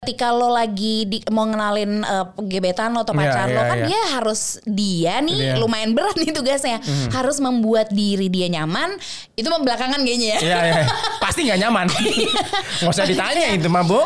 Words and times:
ketika 0.00 0.32
lo 0.32 0.48
lagi 0.48 1.04
di, 1.04 1.20
mau 1.28 1.44
ngenalin 1.44 2.00
uh, 2.00 2.32
gebetan 2.48 2.96
lo 2.96 3.04
atau 3.04 3.12
Iya, 3.12 3.20
pacar 3.20 3.46
lo 3.52 3.60
iya, 3.60 3.68
kan 3.68 3.76
iya. 3.76 3.84
dia 3.84 4.00
harus 4.16 4.40
dia 4.64 5.14
nih. 5.20 5.38
Hmm. 5.52 5.60
lumayan 5.60 5.92
berat 5.92 6.16
nih 6.16 6.32
tugasnya 6.32 6.80
harus 7.12 7.36
membuat 7.36 7.92
diri 7.92 8.32
dia 8.32 8.48
nyaman 8.48 8.96
itu 9.36 9.44
mah 9.52 9.60
belakangan 9.60 10.00
kayaknya 10.00 10.28
ya 10.32 10.38
Iya, 10.40 10.58
iya. 10.64 10.82
Pasti 11.20 11.44
nggak 11.44 11.60
nyaman. 11.68 11.86
Nggak 12.80 12.92
usah 12.96 13.04
ditanya 13.04 13.52
itu 13.52 13.68
mah, 13.68 13.84
Bu. 13.84 14.00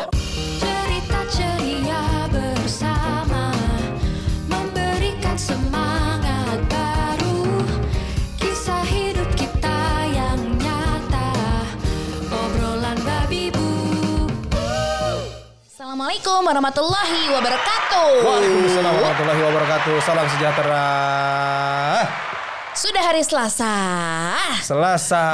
Assalamualaikum 16.15 16.47
warahmatullahi 16.47 17.21
wabarakatuh 17.27 18.07
Waalaikumsalam 18.23 18.93
warahmatullahi 18.95 19.41
wabarakatuh. 19.51 19.95
Salam 19.99 20.23
sejahtera. 20.31 20.87
sudah 22.71 23.03
hari 23.03 23.19
Selasa 23.19 23.75
Selasa 24.63 25.27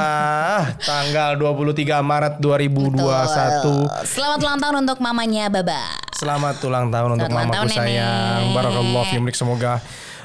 tanggal 0.82 1.38
23 1.38 1.86
Maret 2.02 2.34
2021. 2.42 2.98
Betul. 2.98 3.80
Selamat 4.10 4.38
ulang 4.42 4.58
tahun 4.58 4.76
untuk 4.82 4.98
mamanya 4.98 5.44
Baba 5.54 5.82
Selamat 6.18 6.58
ulang 6.66 6.90
tahun 6.90 7.10
untuk 7.14 7.30
Selamat 7.30 7.38
ulang 7.38 7.46
mamaku 7.46 7.62
tahun, 7.62 7.68
sayang. 7.78 8.42
Nenek. 8.50 9.06
Fiik. 9.06 9.34
Semoga 9.38 9.72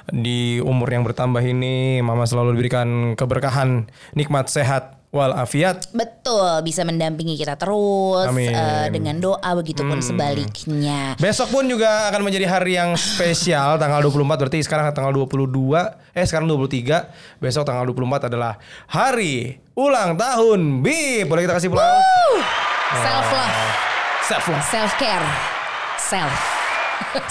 di 0.10 0.58
umur 0.66 0.90
yang 0.90 1.05
bertambah 1.05 1.46
ini 1.46 2.02
mama 2.02 2.26
selalu 2.26 2.58
diberikan 2.58 3.13
keberkahan, 3.13 3.94
nikmat 4.18 4.49
sehat 4.49 4.98
wal 5.13 5.38
afiat. 5.38 5.85
Betul 5.94 6.16
bisa 6.62 6.81
mendampingi 6.84 7.36
kita 7.36 7.55
terus 7.55 8.27
Amin. 8.30 8.52
eh, 8.52 8.88
dengan 8.91 9.18
doa 9.18 9.49
begitupun 9.58 9.99
sebaliknya. 10.04 11.16
Besok 11.18 11.54
pun 11.54 11.63
juga 11.66 12.12
akan 12.12 12.22
menjadi 12.23 12.45
hari 12.48 12.77
yang 12.77 12.95
spesial 12.95 13.76
tanggal 13.81 13.99
24 14.04 14.48
berarti 14.48 14.60
sekarang 14.63 14.90
tanggal 14.91 15.13
22 15.13 15.48
eh 16.18 16.26
sekarang 16.26 16.49
23 16.49 17.41
besok 17.41 17.63
tanggal 17.63 17.85
24 17.90 18.29
adalah 18.32 18.57
hari 18.90 19.62
ulang 19.77 20.18
tahun 20.18 20.82
Bi 20.82 21.24
boleh 21.24 21.46
kita 21.46 21.55
kasih 21.57 21.70
pulang? 21.70 22.02
Self 23.04 23.27
love 23.30 23.55
self 24.26 24.46
love 24.49 24.65
self 24.68 24.91
care 24.98 25.27
Self. 25.98 26.57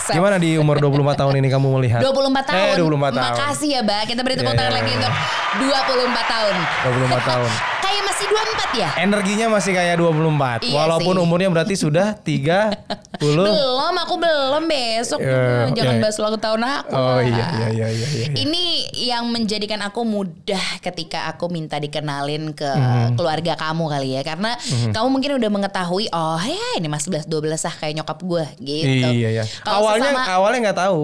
Gimana 0.08 0.36
di 0.36 0.54
umur 0.54 0.78
24 0.78 0.92
tahun 1.16 1.34
ini 1.36 1.48
kamu 1.48 1.66
melihat 1.72 2.00
24 2.00 2.14
tahun. 2.44 2.56
eh 2.56 2.74
24 2.76 3.12
tahun 3.12 3.32
Makasih 3.32 3.68
ya, 3.68 3.80
Mbak. 3.82 4.02
Kita 4.06 4.20
beri 4.22 4.34
tepuk 4.34 4.48
Iya, 4.48 4.58
tangan 4.58 4.70
iya, 4.70 4.78
lagi 4.78 4.90
iya. 4.90 4.98
untuk 4.98 5.12
24 5.56 6.26
tahun. 6.26 6.54
24 6.84 7.22
tahun 7.26 7.50
Kayak 7.78 8.02
masih 8.04 8.26
24 8.26 8.74
ya? 8.76 8.88
energinya 8.98 9.46
masih 9.48 9.72
kayak 9.72 9.94
24 9.96 10.58
Iya 10.60 10.74
walaupun 10.74 11.14
sih. 11.14 11.22
umurnya 11.22 11.48
berarti 11.48 11.74
sudah 11.74 12.06
30 12.18 12.74
Belum, 13.16 13.94
aku 13.96 14.14
belum 14.18 14.64
besok. 14.66 15.18
Iya, 15.18 15.72
Jangan 15.72 15.94
iya. 15.94 16.02
bahas 16.02 16.16
ulang 16.18 16.36
tahun 16.36 16.60
aku. 16.62 16.92
oh 16.92 17.16
lah. 17.16 17.22
iya 17.22 17.46
iya 17.48 17.68
iya 17.70 17.86
iya, 17.88 18.06
iya. 18.12 18.26
Ini 18.36 18.64
yang 19.06 19.24
menjadikan 19.26 19.80
aku 19.80 20.02
mudah 20.02 20.60
ketika 20.80 21.24
aku 21.26 21.48
minta 21.48 21.78
dikenalin 21.78 22.52
ke 22.52 22.68
Mhm. 22.68 23.16
keluarga 23.16 23.54
kamu 23.54 23.84
kali 23.88 24.08
ya. 24.12 24.22
Karena 24.22 24.52
kamu 24.90 25.08
mungkin 25.08 25.30
udah 25.36 25.50
mengetahui, 25.50 26.06
oh 26.10 26.36
ya 26.38 26.68
ini 26.76 26.86
mas 26.86 27.06
11-12 27.06 27.30
ah 27.62 27.74
kayak 27.74 27.94
nyokap 27.96 28.18
gue 28.20 28.44
gitu. 28.60 29.08
Iya 29.08 29.28
iya. 29.32 29.44
Awalnya 29.62 30.10
sesama- 30.10 30.28
awalnya 30.30 30.60
nggak 30.62 30.78
tahu. 30.78 31.00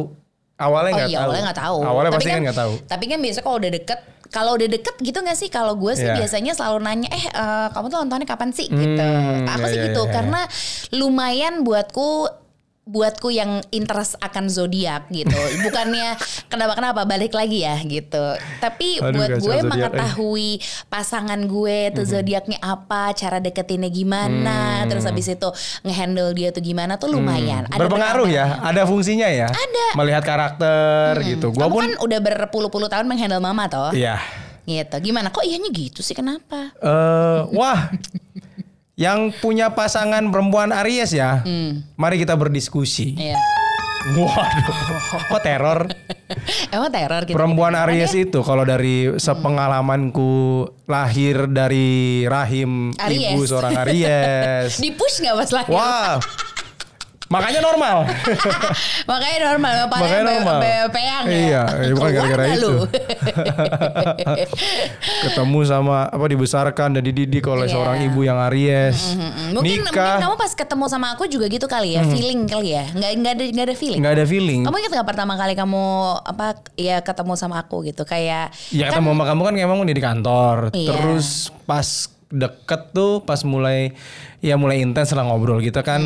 Awalnya 0.55 0.91
Oh 0.91 0.97
nggak 0.97 1.09
iya 1.09 1.17
tahu. 1.17 1.25
awalnya 1.25 1.43
nggak 1.45 1.61
tahu. 1.61 1.79
Awalnya 1.81 2.11
Tapi 2.11 2.19
pasti 2.19 2.31
kan 2.31 2.41
nggak 2.43 2.59
tahu. 2.59 2.75
Tapi 2.87 3.05
kan 3.07 3.19
biasa 3.19 3.39
kalau 3.41 3.57
udah 3.57 3.71
deket, 3.73 4.01
kalau 4.29 4.51
udah 4.55 4.69
deket 4.69 4.95
gitu 4.99 5.19
nggak 5.19 5.35
sih? 5.37 5.49
Kalau 5.49 5.73
gue 5.75 5.93
sih 5.93 6.05
Iya. 6.05 6.15
biasanya 6.15 6.53
selalu 6.53 6.79
nanya, 6.81 7.09
eh 7.11 7.25
eh, 7.27 7.67
kamu 7.69 7.87
tuh 7.87 7.99
nontonnya 7.99 8.27
kapan 8.27 8.51
sih? 8.51 8.67
Gitu. 8.67 9.03
Hmm, 9.03 9.49
Aku 9.49 9.61
iya, 9.61 9.69
sih 9.69 9.79
iya, 9.79 9.87
gitu 9.89 10.03
iya. 10.03 10.13
karena 10.13 10.41
lumayan 10.93 11.55
buatku 11.63 12.29
buatku 12.83 13.31
yang 13.31 13.63
interest 13.71 14.19
akan 14.19 14.51
zodiak 14.51 15.07
gitu. 15.15 15.39
Bukannya 15.65 16.19
kenapa-kenapa 16.51 17.07
balik 17.07 17.31
lagi 17.31 17.63
ya 17.63 17.79
gitu. 17.79 18.35
Tapi 18.59 18.99
Aduh, 18.99 19.23
buat 19.23 19.31
gue 19.39 19.39
zodiak, 19.39 19.63
eh. 19.63 19.71
mengetahui 19.71 20.51
pasangan 20.91 21.39
gue 21.47 21.95
tuh 21.95 22.03
zodiaknya 22.03 22.59
apa, 22.59 23.15
cara 23.15 23.39
deketinnya 23.39 23.87
gimana, 23.87 24.83
terus 24.91 25.07
habis 25.07 25.31
itu 25.31 25.49
ngehandle 25.87 26.35
dia 26.35 26.51
tuh 26.51 26.59
gimana 26.59 26.99
tuh 26.99 27.15
lumayan. 27.15 27.71
Ada 27.71 27.79
Hmm. 27.79 27.81
Berpengaruh 27.87 28.29
ya, 28.31 28.59
ada 28.59 28.83
fungsinya 28.83 29.31
ya. 29.31 29.47
Ada. 29.47 29.87
Melihat 29.99 30.23
karakter 30.27 31.23
gitu. 31.23 31.55
Gua 31.55 31.71
Kamu 31.71 31.75
pun 31.75 31.85
kan 31.87 31.93
udah 32.03 32.19
berpuluh-puluh 32.19 32.91
tahun 32.91 33.07
menghandle 33.07 33.39
mama 33.39 33.71
toh. 33.71 33.95
Iya. 33.95 34.19
Gitu. 34.63 34.95
Gimana? 35.11 35.35
Kok 35.35 35.43
iyanya 35.43 35.71
gitu 35.75 36.03
sih? 36.07 36.15
Kenapa? 36.15 36.71
Eh, 36.79 37.41
wah. 37.55 37.91
Yang 38.93 39.41
punya 39.41 39.73
pasangan 39.73 40.21
perempuan 40.29 40.69
Aries 40.85 41.17
ya. 41.17 41.41
Mari 41.97 42.21
kita 42.21 42.37
berdiskusi. 42.37 43.17
Iya. 43.17 43.41
Waduh. 44.03 44.77
Kok 45.31 45.41
teror? 45.47 45.81
Emang 46.75 46.91
teror 46.91 47.23
gitu. 47.23 47.37
Perempuan 47.39 47.75
Aries 47.79 48.13
itu 48.19 48.43
kalau 48.43 48.67
dari 48.67 49.15
sepengalamanku 49.15 50.67
lahir 50.91 51.47
dari 51.47 52.27
rahim 52.27 52.91
Aries. 52.99 53.33
ibu 53.33 53.41
seorang 53.47 53.79
Aries. 53.87 54.77
Di 54.85 54.91
push 54.93 55.23
gak 55.23 55.35
pas 55.39 55.51
lahir? 55.55 55.73
Wah. 55.73 56.19
Makanya 57.33 57.61
normal. 57.65 57.97
Makanya 59.11 59.39
normal. 59.49 59.73
Makanya 59.89 60.25
normal. 60.29 60.59
Peyang 60.93 61.25
ya. 61.25 61.33
Iya, 61.33 61.63
eh, 61.81 61.93
bukan 61.97 62.11
gara-gara 62.13 62.45
itu. 62.53 62.73
Ketemu 65.25 65.59
sama 65.65 66.09
apa 66.09 66.25
dibesarkan 66.29 66.89
dan 66.99 67.03
dididik 67.03 67.45
oleh 67.49 67.67
Iya. 67.67 67.73
seorang 67.73 67.97
ibu 68.05 68.21
yang 68.21 68.37
Aries. 68.51 69.17
Mm, 69.17 69.57
Mungkin, 69.57 69.57
mungkin 69.57 69.79
Nikah 69.89 70.21
kamu 70.21 70.35
pas 70.37 70.53
ketemu 70.53 70.85
sama 70.87 71.07
aku 71.15 71.25
juga 71.25 71.49
gitu 71.49 71.65
kali 71.65 71.97
ya. 71.97 72.03
Feeling 72.05 72.45
kali 72.45 72.77
ya. 72.77 72.85
Nggak, 72.93 73.11
nggak, 73.17 73.33
ada, 73.33 73.45
nggak 73.49 73.67
ada 73.67 73.77
feeling. 73.77 74.01
nggak 74.03 74.15
ada 74.15 74.25
feeling. 74.27 74.61
Kamu 74.67 74.77
ingat 74.77 74.93
gak 74.93 75.09
pertama 75.09 75.33
kali 75.39 75.55
kamu 75.55 75.85
apa 76.21 76.47
ya 76.77 77.01
ketemu 77.01 77.33
sama 77.35 77.57
aku 77.59 77.87
gitu 77.87 78.05
kayak 78.05 78.53
Ya 78.71 78.91
ketemu 78.91 79.17
sama 79.17 79.25
kamu 79.25 79.41
kan 79.49 79.55
emang 79.57 79.79
udah 79.81 79.95
di 79.95 80.05
kantor. 80.05 80.57
Iya. 80.75 80.89
Terus 80.93 81.49
pas 81.65 82.11
deket 82.33 82.93
tuh 82.93 83.21
pas 83.23 83.41
mulai 83.45 83.93
ya 84.41 84.57
mulai 84.57 84.81
intens 84.81 85.13
lah 85.13 85.25
ngobrol 85.25 85.61
gitu 85.61 85.81
kan. 85.81 86.01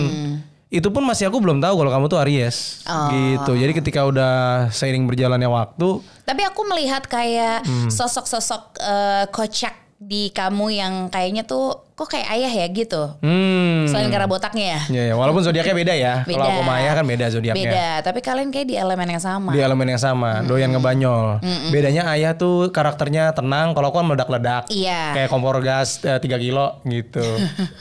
Itu 0.76 0.88
pun 0.90 1.02
masih 1.02 1.26
aku 1.26 1.40
belum 1.40 1.58
tahu 1.58 1.74
kalau 1.74 1.90
kamu 1.90 2.04
tuh 2.06 2.18
Aries. 2.20 2.84
Oh. 2.84 3.08
Gitu. 3.08 3.52
Jadi 3.56 3.72
ketika 3.74 4.04
udah 4.04 4.34
seiring 4.68 5.08
berjalannya 5.08 5.48
waktu, 5.48 6.04
Tapi 6.22 6.42
aku 6.42 6.60
melihat 6.66 7.06
kayak 7.06 7.64
Hmm. 7.64 7.88
sosok-sosok 7.88 8.62
eh, 8.76 9.24
kocak 9.30 9.72
di 9.96 10.28
kamu 10.28 10.66
yang 10.70 10.94
kayaknya 11.08 11.42
tuh 11.42 11.85
kok 11.96 12.12
kayak 12.12 12.28
ayah 12.28 12.52
ya 12.52 12.66
gitu. 12.68 13.02
hmm. 13.24 13.88
Selain 13.88 14.12
karena 14.12 14.28
botaknya 14.28 14.66
ya. 14.76 14.80
Ya, 14.92 15.02
ya, 15.08 15.14
walaupun 15.16 15.40
zodiaknya 15.40 15.72
beda 15.72 15.94
ya. 15.96 16.14
Kalau 16.28 16.44
Beda. 16.44 16.52
aku 16.52 16.60
sama 16.60 16.74
Ayah 16.76 16.92
kan 16.92 17.04
beda 17.08 17.26
zodiaknya. 17.32 17.56
Beda, 17.72 17.88
tapi 18.04 18.20
kalian 18.20 18.48
kayak 18.52 18.68
di 18.68 18.76
elemen 18.76 19.08
yang 19.16 19.22
sama. 19.24 19.56
Di 19.56 19.64
elemen 19.64 19.88
yang 19.88 20.02
sama, 20.02 20.44
doyan 20.44 20.76
ngebanyol. 20.76 21.40
Bedanya 21.72 22.12
ayah 22.12 22.36
tuh 22.36 22.68
karakternya 22.68 23.32
tenang, 23.32 23.72
kalau 23.72 23.88
aku 23.88 24.04
kan 24.04 24.12
meledak-ledak. 24.12 24.68
Iya. 24.68 25.16
Kayak 25.16 25.28
kompor 25.32 25.56
gas 25.64 26.04
eh, 26.04 26.20
3 26.20 26.36
kilo 26.36 26.84
gitu. 26.84 27.24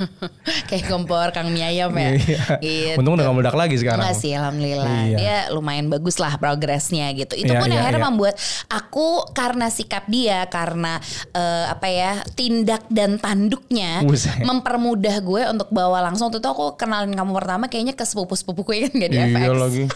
kayak 0.71 0.87
kompor 0.87 1.35
Kang 1.35 1.51
Mie 1.51 1.67
Ayam 1.67 1.91
ya. 1.91 2.15
Iya. 2.15 2.43
gitu. 2.63 3.03
Untung 3.03 3.19
udah 3.19 3.27
gak 3.27 3.35
meledak 3.35 3.57
lagi 3.59 3.75
sekarang. 3.75 3.99
Enggak 4.07 4.15
sih, 4.15 4.31
alhamdulillah. 4.31 4.87
Iya. 5.11 5.17
Dia 5.19 5.35
lumayan 5.51 5.91
bagus 5.91 6.23
lah 6.23 6.39
progresnya 6.39 7.11
gitu. 7.11 7.35
Itu 7.35 7.51
Iya, 7.51 7.59
pun 7.59 7.67
iya, 7.67 7.83
akhirnya 7.83 7.99
iya. 7.99 8.07
membuat 8.07 8.35
aku 8.71 9.27
karena 9.35 9.67
sikap 9.67 10.07
dia, 10.07 10.47
karena 10.47 11.03
eh, 11.35 11.65
apa 11.67 11.87
ya 11.91 12.11
tindak 12.31 12.87
dan 12.87 13.19
tanduknya 13.19 14.04
Buset. 14.05 14.39
mempermudah 14.45 15.15
gue 15.19 15.41
untuk 15.47 15.69
bawa 15.69 15.99
langsung. 16.01 16.27
Waktu 16.27 16.39
itu 16.39 16.47
aku 16.47 16.65
kenalin 16.75 17.11
kamu 17.11 17.31
pertama 17.33 17.65
kayaknya 17.65 17.91
ke 17.91 18.03
sepupu-sepupuku 18.03 18.71
yang 18.75 18.91
gak 18.91 19.09
di 19.09 19.17
Iya 19.17 19.25
FX. 19.29 19.49
lagi. 19.55 19.83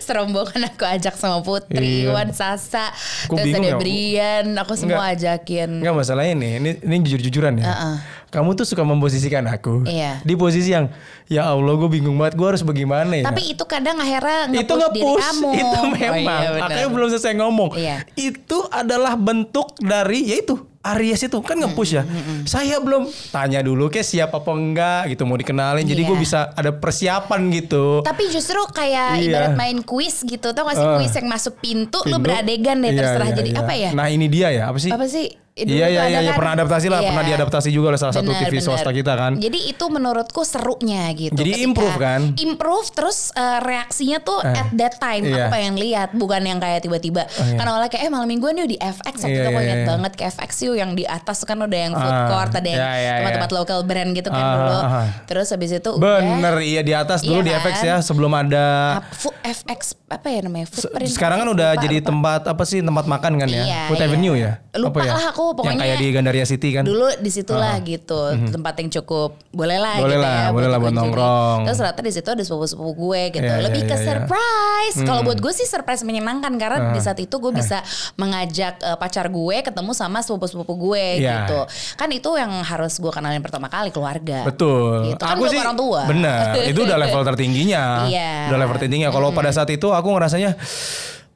Serombongan 0.00 0.62
aku 0.68 0.84
ajak 0.84 1.14
sama 1.14 1.40
Putri, 1.40 2.06
Iya. 2.06 2.12
Wan 2.12 2.30
Sasa, 2.30 2.90
Aku 3.26 3.34
terus 3.34 3.50
ada 3.52 3.66
ya. 3.66 3.76
Brian, 3.76 4.46
aku 4.54 4.72
semua 4.74 5.02
Enggak. 5.04 5.40
ajakin. 5.40 5.70
Enggak 5.78 5.94
masalah 5.96 6.24
ini, 6.24 6.56
ini, 6.56 6.70
ini 6.78 6.94
jujur-jujuran 7.00 7.58
ya. 7.58 7.66
Heeh. 7.66 7.94
Kamu 8.28 8.54
tuh 8.54 8.64
suka 8.64 8.80
memposisikan 8.80 9.44
aku 9.44 9.84
Iya. 9.84 10.22
di 10.22 10.32
posisi 10.32 10.72
yang 10.72 10.88
ya 11.26 11.52
Allah 11.52 11.74
gue 11.74 11.90
bingung 11.90 12.16
banget 12.16 12.32
gue 12.32 12.46
harus 12.46 12.62
bagaimana 12.62 13.12
ya. 13.12 13.24
Tapi 13.24 13.52
itu 13.52 13.60
kadang 13.62 13.98
akhirnya 13.98 14.48
itu 14.48 14.72
nge-push 14.72 14.88
diri 14.88 15.04
nge-push 15.04 15.28
kamu. 15.28 15.50
itu 15.52 15.76
Oh 15.76 15.90
memang 15.90 16.16
iya, 16.16 16.48
benar. 16.48 16.62
makanya 16.64 16.88
belum 16.88 17.08
selesai 17.10 17.34
ngomong 17.34 17.70
Iya. 17.74 17.96
itu 18.14 18.58
adalah 18.68 19.12
bentuk 19.14 19.76
dari 19.76 20.24
yaitu 20.26 20.56
Aries 20.84 21.22
itu 21.22 21.38
kan 21.38 21.54
nge-push 21.56 21.92
ya 21.92 22.02
saya 22.42 22.76
belum 22.76 23.06
tanya 23.30 23.62
dulu 23.62 23.86
ke 23.86 24.02
siapa 24.02 24.34
apa 24.34 24.50
enggak 24.50 25.02
gitu 25.08 25.22
mau 25.22 25.34
dikenalin 25.34 25.82
jadi 25.82 26.02
Iya. 26.02 26.08
gue 26.08 26.16
bisa 26.18 26.38
ada 26.50 26.70
persiapan 26.72 27.40
gitu 27.52 28.02
Tapi 28.02 28.26
justru 28.28 28.58
kayak 28.68 29.14
Iya. 29.14 29.24
ibarat 29.24 29.52
main 29.54 29.78
kuis 29.80 30.20
gitu. 30.20 30.50
Tau 30.50 30.64
gak 30.64 30.74
sih 30.74 30.82
Eh. 30.84 30.96
kuis 30.98 31.12
yang 31.12 31.28
masuk 31.28 31.54
pintu, 31.56 32.02
lu 32.02 32.12
Pintu. 32.12 32.18
beradegan 32.20 32.76
deh 32.78 32.90
Iya, 32.90 32.98
terserah 32.98 33.28
iya, 33.28 33.36
jadi 33.36 33.50
iya. 33.50 33.60
apa 33.60 33.72
ya? 33.74 33.90
nah 33.92 34.06
ini 34.06 34.26
dia 34.26 34.48
ya 34.50 34.64
apa 34.66 34.78
sih 34.78 34.90
Apa 34.90 35.06
sih? 35.06 35.30
Iya 35.54 35.84
iya 35.86 36.02
iya 36.08 36.18
ya, 36.18 36.32
kan- 36.32 36.38
pernah 36.40 36.52
adaptasi 36.56 36.86
lah, 36.88 36.98
Iya. 36.98 37.08
pernah 37.08 37.24
diadaptasi 37.26 37.68
juga 37.68 37.86
oleh 37.88 38.00
salah 38.00 38.14
satu 38.14 38.24
Bener, 38.26 38.40
TV 38.42 38.52
bener. 38.54 38.64
swasta 38.64 38.88
kita 38.88 39.12
kan. 39.12 39.32
Jadi 39.36 39.58
itu 39.66 39.84
menurutku 39.86 40.40
serunya 40.42 41.12
gitu. 41.12 41.28
Jadi 41.30 41.52
Ketika- 41.52 41.66
improve 41.66 41.96
kan? 41.98 42.20
Improve 42.34 42.88
terus 42.90 43.18
eh, 43.32 43.58
reaksinya 43.60 44.18
tuh 44.18 44.40
Eh, 44.40 44.48
at 44.54 44.72
that 44.72 44.94
time 44.96 45.22
iya. 45.22 45.44
aku 45.44 45.52
pengen 45.52 45.74
lihat 45.76 46.10
bukan 46.12 46.40
yang 46.40 46.56
kayak 46.56 46.80
tiba-tiba. 46.80 47.28
iya. 47.28 47.52
Karena 47.54 47.68
awalnya 47.70 47.90
kayak 47.90 48.02
eh 48.02 48.10
malam 48.10 48.24
mingguan 48.26 48.56
yuk 48.56 48.64
di 48.66 48.78
FX 48.78 49.14
waktu 49.18 49.28
Iya, 49.28 49.36
itu 49.36 49.44
aku 49.46 49.52
iya, 49.52 49.66
ingat 49.66 49.76
iya. 49.76 49.88
banget 49.90 50.12
ke 50.14 50.22
FX 50.26 50.50
yuk 50.62 50.74
yang 50.74 50.90
di 50.92 51.04
atas 51.04 51.36
tuh 51.36 51.46
kan 51.46 51.58
udah 51.58 51.78
yang 51.82 51.92
food 51.92 52.08
Ah, 52.10 52.26
court 52.26 52.52
ada 52.54 52.64
yang 52.64 52.80
iya, 52.80 52.92
iya, 52.94 53.12
tempat-tempat 53.18 53.50
iya. 53.50 53.58
local 53.58 53.80
brand 53.82 54.10
gitu 54.14 54.28
kan 54.28 54.40
Ah, 54.40 54.52
dulu. 54.54 54.78
ah. 54.78 55.06
Terus 55.26 55.46
habis 55.48 55.70
itu 55.70 55.90
Bener 55.94 56.54
iya 56.60 56.80
di 56.80 56.92
atas 56.92 57.20
dulu 57.20 57.38
Iya 57.38 57.44
di 57.44 57.52
kan? 57.52 57.60
FX 57.62 57.76
ya 57.82 57.96
sebelum 58.00 58.32
ada 58.32 58.64
udah 59.04 59.12
FX 59.44 59.80
apa 60.08 60.28
ya 60.28 60.40
namanya? 60.40 60.66
Food 60.66 60.88
sekarang 61.06 61.38
kan 61.38 61.46
apa 61.46 61.54
udah 61.54 61.70
jadi 61.76 61.96
tempat 62.00 62.42
apa 62.46 62.62
sih 62.62 62.80
tempat 62.80 63.04
makan 63.04 63.32
kan 63.36 63.48
ya? 63.48 63.62
Iya, 63.62 63.80
Food 63.86 63.98
iya. 63.98 64.06
Avenue 64.06 64.34
ya? 64.34 64.52
Lupa 64.72 64.88
apa 64.94 65.00
ya? 65.02 65.12
lah 65.12 65.26
aku, 65.28 65.41
Yang 65.50 65.56
pokoknya 65.58 65.80
kayak 65.82 65.96
di 65.98 66.06
Gandaria 66.14 66.46
City 66.46 66.68
kan. 66.70 66.84
Dulu 66.86 67.06
di 67.18 67.30
situlah 67.34 67.74
gitu 67.82 68.20
tempat 68.54 68.74
yang 68.78 68.88
cukup 69.00 69.30
boleh 69.50 69.78
lah 69.82 69.98
Boleh 69.98 70.16
gitu 70.16 70.22
lah, 70.22 70.38
ya 70.38 70.48
boleh 70.54 70.68
lah 70.70 70.78
buat 70.78 70.94
nongkrong. 70.94 71.58
Terus 71.66 71.78
ternyata 71.82 72.00
di 72.00 72.12
situ 72.14 72.28
ada 72.30 72.42
sepupu-sepupu 72.44 72.92
gue 72.94 73.22
gitu. 73.34 73.44
Iya, 73.44 73.64
Lebih 73.66 73.82
iya, 73.82 73.90
ke 73.90 73.96
iya, 73.96 74.00
iya. 74.00 74.08
surprise. 74.08 74.96
Kalau 75.02 75.20
buat 75.26 75.38
gue 75.42 75.52
sih 75.52 75.66
surprise 75.66 76.02
menyenangkan 76.06 76.52
karena 76.56 76.78
di 76.94 77.00
saat 77.02 77.18
itu 77.18 77.34
gue 77.36 77.52
bisa 77.52 77.82
mengajak 78.16 78.78
eh, 78.78 78.96
pacar 78.96 79.26
gue 79.28 79.56
ketemu 79.60 79.90
sama 79.92 80.22
sepupu-sepupu 80.22 80.72
gue 80.78 81.04
Iya. 81.22 81.48
gitu. 81.48 81.60
Kan 81.98 82.08
itu 82.14 82.30
yang 82.38 82.52
harus 82.62 82.96
gue 82.96 83.12
kenalin 83.12 83.42
pertama 83.42 83.66
kali 83.66 83.90
keluarga. 83.90 84.46
Betul. 84.46 85.12
Gitu. 85.12 85.22
Kan 85.22 85.36
belum 85.36 85.52
orang 85.58 85.76
tua. 85.78 86.02
Bener. 86.06 86.70
Itu 86.70 86.86
udah 86.86 86.98
level 87.00 87.22
tertingginya. 87.32 88.06
Iya. 88.06 88.52
Udah 88.52 88.58
level 88.62 88.74
tertingginya. 88.78 89.10
Kalau 89.10 89.28
pada 89.32 89.50
saat 89.50 89.68
itu 89.72 89.90
aku 89.90 90.08
ngerasanya, 90.14 90.54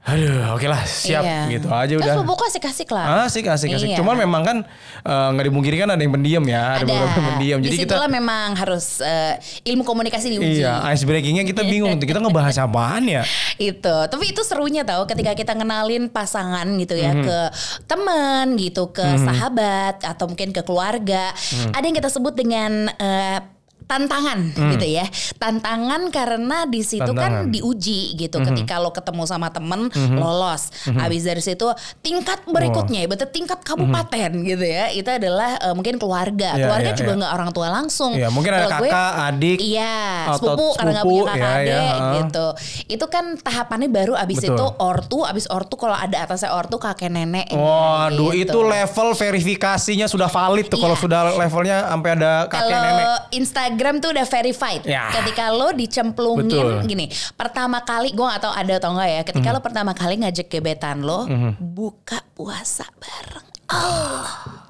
aduh, 0.07 0.55
oke 0.55 0.65
lah, 0.65 0.83
siap 0.83 1.21
Iya. 1.21 1.41
gitu 1.51 1.67
aja 1.67 1.91
Terus 1.91 2.01
udah. 2.01 2.15
sepupuku 2.15 2.43
asik-asik 2.47 2.89
lah. 2.89 3.27
Asik, 3.27 3.45
asik, 3.45 3.75
asik. 3.75 3.89
Iya. 3.91 3.99
Cuman 3.99 4.15
memang 4.17 4.43
kan 4.43 4.57
eh, 5.03 5.29
nggak 5.35 5.47
dimungkiri 5.47 5.77
kan 5.77 5.91
ada 5.91 5.99
yang 5.99 6.15
pendiam 6.15 6.45
ya, 6.45 6.79
ada, 6.79 6.83
ada. 6.83 6.93
yang 6.93 7.27
pendiam. 7.29 7.59
Jadi 7.59 7.77
kita 7.83 8.07
memang 8.07 8.55
harus 8.55 8.99
eh, 8.99 9.35
ilmu 9.67 9.83
komunikasi 9.83 10.31
diuji. 10.31 10.63
Iya, 10.63 10.87
ice 10.89 11.03
breakingnya 11.03 11.43
kita 11.45 11.63
bingung. 11.63 11.99
kita 11.99 12.19
ngebahas 12.19 12.55
apaan 12.61 13.03
ya? 13.05 13.27
itu 13.59 13.97
tapi 14.07 14.31
itu 14.31 14.43
serunya 14.43 14.85
tau 14.85 15.03
ketika 15.05 15.33
kita 15.33 15.53
kenalin 15.53 16.07
pasangan 16.07 16.69
gitu 16.77 16.95
ya 16.95 17.11
Mhm. 17.11 17.25
ke 17.25 17.39
teman 17.85 18.47
gitu 18.55 18.93
ke 18.93 19.01
sahabat 19.17 20.03
atau 20.03 20.29
mungkin 20.29 20.51
ke 20.51 20.61
keluarga 20.61 21.33
Mhm. 21.33 21.71
ada 21.73 21.83
yang 21.83 21.97
kita 21.97 22.07
sebut 22.07 22.33
dengan 22.33 22.87
eh, 22.93 23.39
tantangan 23.87 24.39
gitu 24.51 24.83
ya 24.85 25.07
tantangan 25.37 26.11
karena 26.11 26.65
di 26.65 26.83
situ 26.83 27.07
Tantangan. 27.07 27.47
kan 27.47 27.55
diuji 27.55 28.15
gitu 28.15 28.37
Mhm. 28.37 28.47
ketika 28.49 28.77
lo 28.77 28.91
ketemu 28.91 29.23
sama 29.25 29.49
temen 29.49 29.87
lolos 30.13 30.75
habis 30.93 31.23
dari 31.23 31.39
situ 31.39 31.71
tingkat 32.01 32.43
berikutnya 32.45 33.07
berarti 33.07 33.31
tingkat 33.33 33.63
kabupaten 33.63 34.31
gitu 34.43 34.61
ya 34.61 34.91
itu 34.91 35.07
adalah 35.07 35.55
eh, 35.57 35.71
mungkin 35.71 35.97
keluarga 35.97 36.53
Iya, 36.53 36.63
keluarga 36.63 36.91
iya, 36.91 36.97
juga 36.97 37.09
iya. 37.09 37.19
nggak 37.19 37.33
orang 37.33 37.51
tua 37.53 37.69
langsung 37.69 38.13
Iya, 38.13 38.29
mungkin 38.29 38.53
ada 38.53 38.67
gue- 38.75 38.91
kakak, 38.91 39.13
adik, 39.25 39.59
iya 39.61 39.95
sepupu 40.33 40.67
karena 40.75 40.91
nggak 40.93 41.05
punya 41.05 41.23
kakak 41.25 41.39
ya, 41.39 41.47
ya, 41.47 41.55
adik 41.55 41.79
heeh. 41.79 42.13
gitu 42.17 42.47
itu 42.89 43.05
kan 43.07 43.25
tahapannya 43.37 43.89
baru 43.89 44.13
abis 44.15 44.37
Betul. 44.41 44.51
itu 44.53 44.67
ortu 44.79 45.19
abis 45.23 45.47
ortu 45.47 45.75
kalau 45.77 45.95
ada 45.95 46.17
atasnya 46.21 46.51
ortu 46.51 46.77
kakek 46.77 47.07
nenek 47.09 47.49
Waduh, 47.49 48.35
gitu. 48.35 48.51
itu 48.51 48.59
level 48.61 49.09
verifikasinya 49.13 50.07
sudah 50.07 50.27
valid 50.27 50.67
tuh. 50.67 50.77
Kalau 50.77 50.93
Iya. 50.93 51.03
sudah 51.03 51.21
levelnya 51.37 51.77
sampai 51.87 52.11
ada 52.13 52.33
kakek 52.47 52.59
kalau 52.67 52.83
nenek. 52.83 53.07
Instagram 53.31 53.75
tuh 54.01 54.11
udah 54.17 54.27
verified. 54.27 54.83
Ya. 54.85 55.13
Ketika 55.13 55.53
lo 55.53 55.71
dicemplungin 55.73 56.49
Betul. 56.49 56.73
Mhm. 56.81 56.89
gini, 56.89 57.07
pertama 57.37 57.85
kali 57.85 58.11
gue 58.13 58.27
gak 58.27 58.43
tahu 58.43 58.55
ada 58.57 58.73
atau 58.81 58.91
enggak 58.97 59.11
ya. 59.11 59.21
Ketika 59.23 59.49
lo 59.53 59.61
pertama 59.61 59.93
kali 59.93 60.15
ngajak 60.21 60.47
gebetan 60.49 61.05
lo 61.05 61.29
buka 61.61 62.21
puasa 62.35 62.89
bareng. 62.97 63.47
Akbar. 63.67 64.66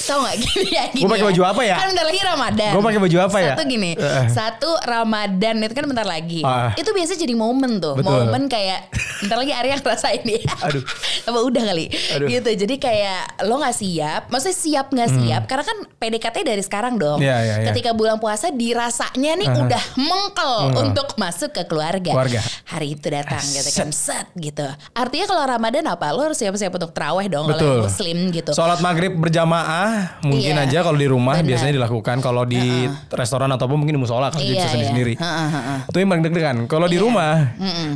Tau 0.00 0.18
gak 0.20 0.36
gini 0.42 0.68
ya 0.70 0.84
gini 0.88 1.02
Gua 1.02 1.10
pakai 1.10 1.20
ya. 1.20 1.28
baju 1.28 1.42
apa 1.46 1.62
ya? 1.62 1.76
Kan 1.76 1.86
bentar 1.90 2.06
lagi 2.06 2.20
Ramadan 2.22 2.70
Gua 2.70 2.82
pakai 2.82 3.00
baju 3.00 3.16
apa 3.20 3.36
ya? 3.38 3.48
Satu 3.52 3.62
gini 3.64 3.90
Eh. 3.92 4.26
Satu 4.28 4.70
Ramadan 4.80 5.54
itu 5.60 5.72
kan 5.72 5.84
bentar 5.84 6.04
lagi 6.04 6.40
Ah. 6.40 6.72
Itu 6.74 6.90
biasanya 6.90 7.20
jadi 7.20 7.34
momen 7.34 7.78
tuh 7.78 7.94
Betul. 7.94 8.10
Momen 8.24 8.42
kayak 8.46 8.88
Bentar 9.20 9.36
lagi 9.36 9.52
Arya 9.52 9.76
ngerasain 9.76 10.24
ya 10.24 10.40
Aduh. 10.62 10.82
Apa 11.28 11.38
udah 11.40 11.62
kali 11.64 11.86
Aduh. 12.10 12.26
Hmm. 12.26 12.32
Gitu 12.32 12.50
jadi 12.58 12.74
kayak 12.76 13.20
Lo 13.44 13.58
gak 13.58 13.74
siap 13.74 14.22
Maksudnya 14.26 14.56
siap 14.56 14.86
gak 14.90 15.10
siap 15.12 15.42
Karena 15.44 15.64
kan 15.64 15.78
PDKT 15.94 16.36
dari 16.42 16.62
sekarang 16.62 16.96
dong 16.96 17.20
Iya, 17.20 17.36
iya, 17.38 17.54
iya. 17.60 17.66
Ketika 17.68 17.92
bulan 17.92 18.16
puasa 18.16 18.48
dirasanya 18.50 19.36
nih 19.36 19.48
udah 19.50 19.82
mengkel 19.96 20.54
Untuk 20.80 21.14
masuk 21.16 21.52
ke 21.52 21.62
keluarga 21.64 22.10
Keluarga. 22.10 22.40
Hari 22.66 22.88
itu 22.90 23.06
datang 23.06 23.42
gitu 23.42 23.70
kan 23.70 23.88
Set 23.90 24.26
gitu 24.34 24.64
Artinya 24.90 25.26
kalau 25.26 25.44
Ramadan 25.46 25.84
apa 25.86 26.08
Lo 26.10 26.24
harus 26.24 26.36
siap-siap 26.36 26.72
untuk 26.72 26.90
terawih 26.90 27.26
dong 27.26 27.44
Kalau 27.46 27.54
Betul. 27.54 27.68
yang 27.70 27.84
muslim 27.84 28.18
gitu 28.30 28.50
Sholat 28.52 28.80
maghrib 28.80 29.12
berjamaah 29.12 29.99
mungkin 30.22 30.54
Iya. 30.54 30.64
aja 30.64 30.78
kalau 30.80 30.94
di 30.94 31.06
rumah 31.06 31.38
Benar. 31.38 31.48
biasanya 31.48 31.74
dilakukan. 31.74 32.16
Kalau 32.18 32.42
di 32.44 32.62
restoran 33.08 33.48
ataupun 33.48 33.76
mungkin 33.76 33.96
di 33.96 34.02
musola 34.02 34.28
kalau 34.28 34.42
Iya, 34.42 34.54
bisa 34.56 34.68
sendiri 34.68 34.88
sendiri. 34.88 35.14
iya. 35.14 35.22
Heeh, 35.22 35.48
heeh. 35.50 35.78
Itu 35.86 35.96
yang 35.96 36.08
paling 36.08 36.24
deg-degan. 36.24 36.56
Kalau 36.66 36.86
di 36.86 36.98
rumah, 36.98 37.32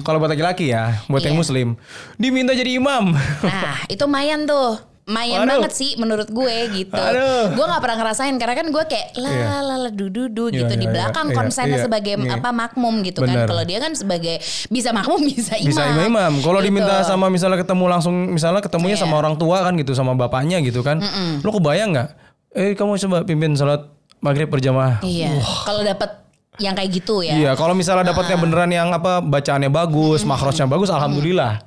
kalau 0.00 0.18
buat 0.18 0.30
laki-laki 0.30 0.70
ya, 0.70 1.04
buat 1.06 1.20
yang 1.20 1.34
Iya. 1.34 1.40
muslim, 1.40 1.68
diminta 2.14 2.52
jadi 2.52 2.76
imam. 2.76 3.12
Nah, 3.42 3.76
itu 3.86 4.04
mayan 4.04 4.44
tuh. 4.44 4.93
Mayan 5.04 5.44
Aduh. 5.44 5.60
banget 5.60 5.72
sih 5.76 6.00
menurut 6.00 6.32
gue 6.32 6.56
gitu. 6.72 6.96
Aduh. 6.96 7.52
Gue 7.52 7.64
gak 7.64 7.82
pernah 7.84 7.96
ngerasain 8.00 8.32
karena 8.34 8.56
kan 8.56 8.66
gue 8.72 8.84
kayak 8.88 9.06
la 9.14 9.28
Iya. 9.28 9.48
la 9.60 9.76
la 9.84 9.90
du 9.92 10.08
du 10.08 10.32
du 10.32 10.48
Iya, 10.48 10.64
gitu 10.64 10.74
di 10.74 10.88
iya, 10.88 10.92
belakang 10.96 11.28
iya, 11.28 11.36
konsennya 11.36 11.76
iya, 11.76 11.84
sebagai 11.84 12.16
iya. 12.16 12.34
apa 12.34 12.48
makmum 12.50 13.04
gitu 13.04 13.20
Bener. 13.20 13.44
kan. 13.44 13.52
Kalau 13.52 13.62
dia 13.62 13.78
kan 13.78 13.92
sebagai 13.92 14.40
bisa 14.66 14.96
makmum 14.96 15.20
bisa 15.28 15.60
imam. 15.60 15.68
bisa 15.68 15.82
imam-imam. 15.86 16.32
Kalau 16.40 16.58
Gitu. 16.58 16.72
diminta 16.72 17.04
sama 17.04 17.28
misalnya 17.28 17.60
ketemu 17.60 17.84
langsung, 17.86 18.14
misalnya 18.32 18.64
ketemunya 18.64 18.96
Iya. 18.96 19.04
sama 19.04 19.20
orang 19.20 19.36
tua 19.36 19.60
kan 19.60 19.76
gitu, 19.76 19.92
sama 19.92 20.16
bapaknya 20.16 20.58
gitu 20.60 20.80
kan. 20.80 21.04
Lo 21.44 21.52
kebayang 21.52 21.92
nggak? 21.92 22.08
Eh 22.56 22.72
kamu 22.72 22.96
coba 22.96 23.18
pimpin 23.22 23.52
sholat 23.52 23.84
maghrib 24.18 24.48
berjamaah. 24.48 25.04
Iya. 25.04 25.36
Kalau 25.62 25.84
dapat 25.84 26.23
yang 26.54 26.70
kayak 26.70 26.90
gitu 26.92 27.18
ya. 27.18 27.34
Iya, 27.34 27.50
kalau 27.58 27.74
misalnya 27.74 28.14
dapatnya 28.14 28.38
beneran 28.38 28.70
yang 28.70 28.94
apa 28.94 29.18
bacaannya 29.18 29.66
bagus, 29.68 30.22
makrosnya 30.22 30.70
bagus, 30.70 30.86
alhamdulillah. 30.86 31.58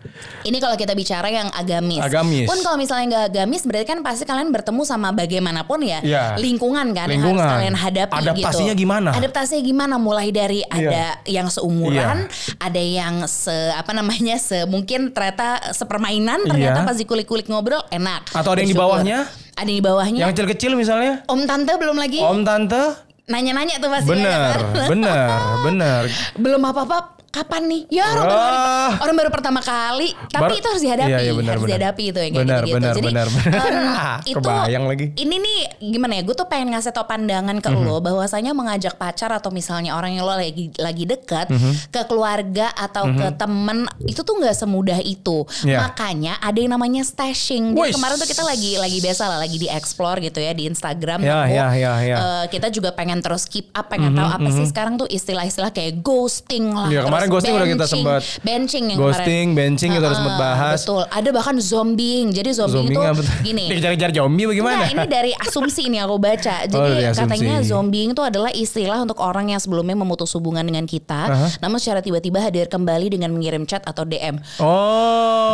Ini 0.41 0.63
kalau 0.63 0.79
kita 0.79 0.95
bicara 0.95 1.27
yang 1.27 1.51
agamis. 1.51 1.99
Agamis. 1.99 2.47
Pun 2.47 2.63
kalau 2.63 2.79
misalnya 2.79 3.05
nggak 3.11 3.23
agamis, 3.35 3.67
berarti 3.67 3.83
kan 3.83 3.99
pasti 3.99 4.23
kalian 4.23 4.47
bertemu 4.47 4.87
sama 4.87 5.11
bagaimanapun 5.11 5.83
ya 5.83 5.99
Iya. 5.99 6.23
lingkungan 6.39 6.95
kan 6.95 7.11
yang 7.11 7.19
Lingkungan. 7.19 7.43
harus 7.43 7.53
kalian 7.59 7.75
hadapi 7.75 8.15
Adaptasinya 8.15 8.73
gitu. 8.73 8.83
gimana? 8.87 9.09
Iya. 9.11 9.19
Adaptasinya 9.19 9.61
gimana? 9.61 9.95
Mulai 9.99 10.27
dari 10.31 10.59
ada 10.63 11.19
yang 11.27 11.47
seumuran, 11.51 12.17
ada 12.55 12.79
yang 12.81 13.27
se 13.27 13.51
apa 13.75 13.91
namanya 13.91 14.39
se 14.39 14.63
mungkin 14.65 15.11
ternyata 15.11 15.75
sepermainan, 15.75 16.47
ternyata 16.47 16.79
Iya. 16.79 16.87
pas 16.87 16.95
dikulik-kulik 16.95 17.51
ngobrol 17.51 17.83
enak. 17.91 18.31
Atau 18.31 18.55
ada 18.55 18.63
yang 18.63 18.71
di 18.71 18.79
bawahnya? 18.79 19.27
Ada 19.57 19.67
yang 19.67 19.79
di 19.81 19.85
bawahnya. 19.85 20.19
Yang 20.23 20.31
kecil-kecil 20.31 20.71
misalnya, 20.79 21.27
Om 21.27 21.43
tante 21.43 21.75
belum 21.75 21.97
lagi 21.97 22.21
om 22.21 22.45
tante, 22.45 23.06
nanya-nanya 23.27 23.75
tuh 23.83 23.91
pasti 23.91 24.07
bener, 24.07 24.55
ya 24.55 24.63
kan? 24.63 24.87
bener, 24.87 25.39
bener. 25.67 26.01
belum 26.39 26.63
apa-apa 26.63 27.16
kapan 27.29 27.61
nih? 27.65 27.81
Ya 27.89 28.03
orang 28.09 28.25
baru, 28.25 28.57
Ah. 28.57 28.91
orang 28.99 29.15
baru 29.15 29.29
pertama 29.29 29.59
kali, 29.59 30.09
tapi 30.27 30.41
Baru- 30.43 30.57
itu 30.57 30.67
harus 30.67 30.81
dihadapi, 30.81 31.09
Iya, 31.09 31.19
iya, 31.19 31.31
benar, 31.31 31.51
harus 31.51 31.63
benar. 31.63 31.71
dihadapi 31.77 32.03
itu 32.03 32.19
yang 32.19 32.31
kayak 32.31 32.41
Benar, 32.41 32.57
gitu-gitu. 32.57 32.75
benar, 32.77 32.93
Jadi 32.93 33.07
benar, 33.07 33.27
benar. 33.27 33.47
em, 33.67 33.77
itu 34.31 34.37
Kebayang 34.37 34.85
lagi. 34.85 35.05
Ini 35.13 35.35
nih 35.37 35.59
gimana 35.91 36.13
ya? 36.13 36.21
Gue 36.21 36.35
tuh 36.35 36.47
pengen 36.47 36.67
ngasih 36.71 36.91
tau 36.91 37.05
pandangan 37.05 37.55
Mhm. 37.55 37.63
ke 37.63 37.69
lo 37.73 37.95
bahwasanya 37.99 38.51
mengajak 38.51 38.95
pacar 38.95 39.29
atau 39.29 39.49
misalnya 39.49 39.93
orang 39.93 40.13
yang 40.13 40.23
lo 40.23 40.33
lagi 40.33 40.71
lagi 40.77 41.03
dekat 41.03 41.47
Mhm. 41.47 41.71
ke 41.89 42.01
keluarga 42.05 42.71
atau 42.71 43.09
ke 43.09 43.27
temen 43.33 43.77
itu 44.01 44.21
tuh 44.21 44.35
nggak 44.35 44.55
semudah 44.55 44.99
itu. 44.99 45.43
Iya. 45.63 45.83
Makanya 45.83 46.39
ada 46.39 46.57
yang 46.57 46.71
namanya 46.71 47.01
stashing. 47.01 47.73
Jadi 47.73 47.93
kemarin 47.93 48.15
tuh 48.15 48.25
kita 48.25 48.41
lagi 48.41 48.75
lagi 48.75 48.97
biasa 48.97 49.23
lah 49.25 49.37
lagi 49.37 49.57
di 49.57 49.67
explore 49.67 50.19
gitu 50.19 50.37
ya 50.37 50.51
di 50.51 50.65
Instagram. 50.65 51.19
Ya, 51.19 51.43
nemu, 51.43 51.53
ya, 51.53 51.67
ya, 51.73 51.93
ya. 51.99 52.15
eh, 52.17 52.45
kita 52.47 52.67
juga 52.69 52.91
pengen 52.91 53.19
terus 53.19 53.45
keep 53.45 53.69
up, 53.71 53.87
pengen 53.87 54.13
tahu 54.13 54.27
apa 54.27 54.49
sih 54.49 54.65
sekarang 54.65 54.95
tuh 54.95 55.07
istilah-istilah 55.07 55.69
kayak 55.69 56.01
ghosting 56.01 56.69
lah. 56.69 56.87
Iya, 56.87 57.01
kemarin 57.17 57.29
ghosting 57.33 57.53
udah 57.53 57.65
kita 57.65 57.77
benching, 57.77 58.03
sempat. 58.05 58.21
benching 58.39 58.83
yang 58.87 58.97
Ghosting, 58.97 59.47
kemarin. 59.49 59.73
benching 59.73 59.91
kita 59.91 60.05
udah 60.05 60.15
sempat 60.15 60.33
Heeh, 60.33 60.45
bahas. 60.45 60.79
Betul. 60.85 61.03
Ada 61.09 61.29
bahkan 61.33 61.55
zombieing. 61.57 62.27
Jadi 62.29 62.49
zombie 62.53 62.75
Zombie 62.77 62.93
itu 62.93 63.01
apa 63.01 63.21
tuh? 63.21 63.35
gini. 63.41 63.65
Dikejar-kejar 63.73 64.11
zombie 64.13 64.45
bagaimana? 64.45 64.75
Enggak, 64.77 64.93
ini 64.93 65.05
dari 65.09 65.31
asumsi 65.33 65.81
ini 65.85 65.97
aku 65.97 66.15
baca. 66.15 66.55
Jadi 66.63 66.77
dari 66.77 67.03
asumsi. 67.09 67.21
katanya 67.25 67.55
zombieing 67.61 68.11
itu 68.13 68.21
adalah 68.21 68.51
istilah 68.51 68.99
untuk 69.01 69.17
orang 69.19 69.49
yang 69.49 69.57
sebelumnya 69.57 69.95
memutus 69.95 70.29
hubungan 70.33 70.61
dengan 70.61 70.85
kita, 70.85 71.21
Aha. 71.27 71.47
namun 71.59 71.77
secara 71.77 71.99
tiba-tiba 71.99 72.37
hadir 72.37 72.67
kembali 72.67 73.09
dengan 73.09 73.33
mengirim 73.33 73.65
chat 73.65 73.81
atau 73.81 74.05
DM. 74.05 74.37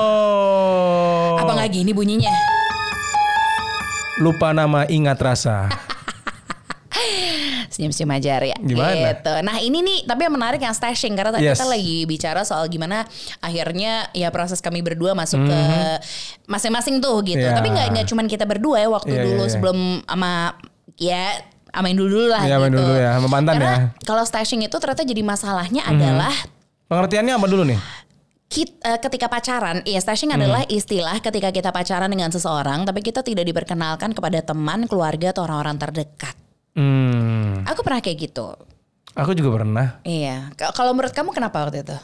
Oh. 0.04 0.34
Apa 1.40 1.52
nggak 1.56 1.70
gini 1.72 1.92
bunyinya? 1.92 2.32
Lupa 4.20 4.52
nama 4.52 4.86
ingat 4.86 5.18
rasa. 5.18 5.70
Senyum-senyum 7.74 8.14
aja 8.14 8.38
ya. 8.40 8.54
Gimana? 8.56 9.18
Gitu. 9.18 9.34
Nah 9.42 9.58
ini 9.58 9.82
nih, 9.82 9.98
tapi 10.06 10.22
yang 10.24 10.34
menarik 10.34 10.62
yang 10.62 10.72
stashing 10.72 11.18
karena 11.18 11.34
tadi 11.34 11.50
Yes. 11.50 11.58
kita 11.58 11.66
lagi 11.66 11.98
bicara 12.06 12.46
soal 12.46 12.70
gimana 12.70 13.10
akhirnya 13.42 14.14
ya 14.14 14.30
proses 14.30 14.62
kami 14.62 14.80
berdua 14.80 15.12
masuk 15.12 15.42
ke 15.42 15.60
masing-masing 16.46 17.02
tuh 17.02 17.18
gitu. 17.26 17.42
Iya. 17.42 17.58
Tapi 17.58 17.68
nggak 17.68 17.88
nggak 17.92 18.06
cuman 18.08 18.26
kita 18.28 18.46
berdua 18.46 18.78
ya 18.78 18.88
waktu 18.88 19.12
Iya, 19.12 19.24
dulu 19.26 19.34
iya, 19.36 19.44
iya. 19.44 19.52
sebelum 19.52 19.78
sama 20.06 20.32
ya 20.96 21.24
sama 21.74 21.90
yang 21.90 22.00
dulu 22.00 22.30
lah 22.30 22.46
yang 22.46 22.62
gitu. 22.70 22.78
dulu 22.78 22.94
ya, 22.94 23.10
sama 23.18 23.28
mantan 23.28 23.54
Karena 23.58 23.74
ya. 23.74 23.80
kalau 24.06 24.24
stashing 24.24 24.62
itu 24.62 24.78
ternyata 24.78 25.02
jadi 25.02 25.22
masalahnya 25.26 25.82
Mhm. 25.82 25.92
adalah 25.92 26.34
Pengertiannya 26.86 27.34
apa 27.34 27.48
dulu 27.50 27.64
nih? 27.66 27.80
kit- 28.46 28.78
eh, 28.80 29.02
ketika 29.02 29.26
pacaran, 29.26 29.82
ya 29.82 29.98
stashing 29.98 30.30
Hmm. 30.30 30.38
adalah 30.38 30.62
istilah 30.70 31.18
ketika 31.18 31.50
kita 31.50 31.74
pacaran 31.74 32.06
dengan 32.06 32.30
seseorang, 32.30 32.86
tapi 32.86 33.02
kita 33.02 33.26
tidak 33.26 33.50
diperkenalkan 33.50 34.14
kepada 34.14 34.46
teman, 34.46 34.86
keluarga 34.86 35.34
atau 35.34 35.50
orang-orang 35.50 35.82
terdekat. 35.82 36.38
Hmm. 36.74 37.66
Aku 37.70 37.86
pernah 37.86 38.02
kayak 38.02 38.18
gitu. 38.30 38.58
Aku 39.14 39.38
juga 39.38 39.62
pernah. 39.62 40.02
Iya. 40.02 40.50
Kalau 40.58 40.92
menurut 40.98 41.14
kamu 41.14 41.30
kenapa 41.34 41.70
waktu 41.70 41.86
itu? 41.86 41.98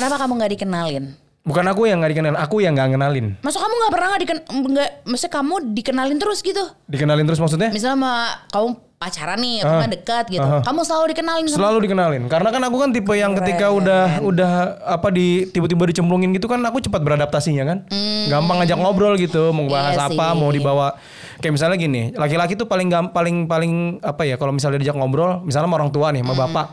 Kenapa 0.00 0.16
kamu 0.16 0.32
nggak 0.40 0.52
dikenalin? 0.56 1.04
Bukan 1.42 1.66
aku 1.66 1.90
yang 1.90 1.98
nggak 1.98 2.14
dikenalin, 2.14 2.38
aku 2.38 2.62
yang 2.62 2.72
nggak 2.78 2.88
ngenalin. 2.94 3.26
Masuk 3.42 3.58
kamu 3.58 3.74
nggak 3.74 3.92
pernah 3.92 4.08
nggak 4.14 4.22
diken, 4.22 4.38
nggak, 4.46 4.90
maksudnya 5.10 5.32
kamu 5.34 5.54
dikenalin 5.74 6.18
terus 6.22 6.38
gitu? 6.38 6.64
Dikenalin 6.86 7.26
terus 7.26 7.42
maksudnya? 7.42 7.68
Misalnya 7.74 7.98
sama 7.98 8.12
kamu 8.54 8.68
pacaran 9.02 9.38
nih 9.42 9.66
atau 9.66 9.74
nggak 9.82 9.92
dekat 9.98 10.24
gitu, 10.30 10.46
Aha. 10.46 10.62
kamu 10.62 10.80
selalu 10.86 11.04
dikenalin 11.10 11.44
sama 11.50 11.58
Selalu 11.58 11.78
dikenalin. 11.82 12.22
Karena 12.30 12.48
kan 12.54 12.62
aku 12.62 12.76
kan 12.78 12.90
tipe 12.94 13.14
yang 13.18 13.34
ketika 13.34 13.66
udah 13.74 14.22
udah 14.22 14.52
apa 14.86 15.10
di 15.10 15.50
tiba-tiba 15.50 15.90
dicemplungin 15.90 16.30
gitu 16.30 16.46
kan 16.46 16.62
aku 16.62 16.78
cepat 16.78 17.02
beradaptasinya 17.02 17.64
kan. 17.66 17.78
Gampang 18.30 18.62
ngajak 18.62 18.78
ngobrol 18.78 19.18
gitu, 19.18 19.50
mau 19.50 19.66
bahas 19.66 19.98
Hmm. 19.98 20.06
Iya 20.06 20.14
apa, 20.14 20.26
sih. 20.30 20.38
mau 20.38 20.50
dibawa 20.54 20.86
kayak 21.42 21.52
misalnya 21.58 21.74
gini, 21.74 22.02
laki-laki 22.14 22.54
tuh 22.54 22.70
paling 22.70 22.86
gam, 22.86 23.10
paling 23.10 23.50
paling 23.50 23.98
apa 23.98 24.22
ya 24.22 24.38
kalau 24.38 24.54
misalnya 24.54 24.78
diajak 24.78 24.94
ngobrol, 24.94 25.42
misalnya 25.42 25.66
sama 25.66 25.76
orang 25.82 25.90
tua 25.90 26.14
nih, 26.14 26.22
sama 26.22 26.34
Hmm. 26.38 26.42
bapak. 26.46 26.66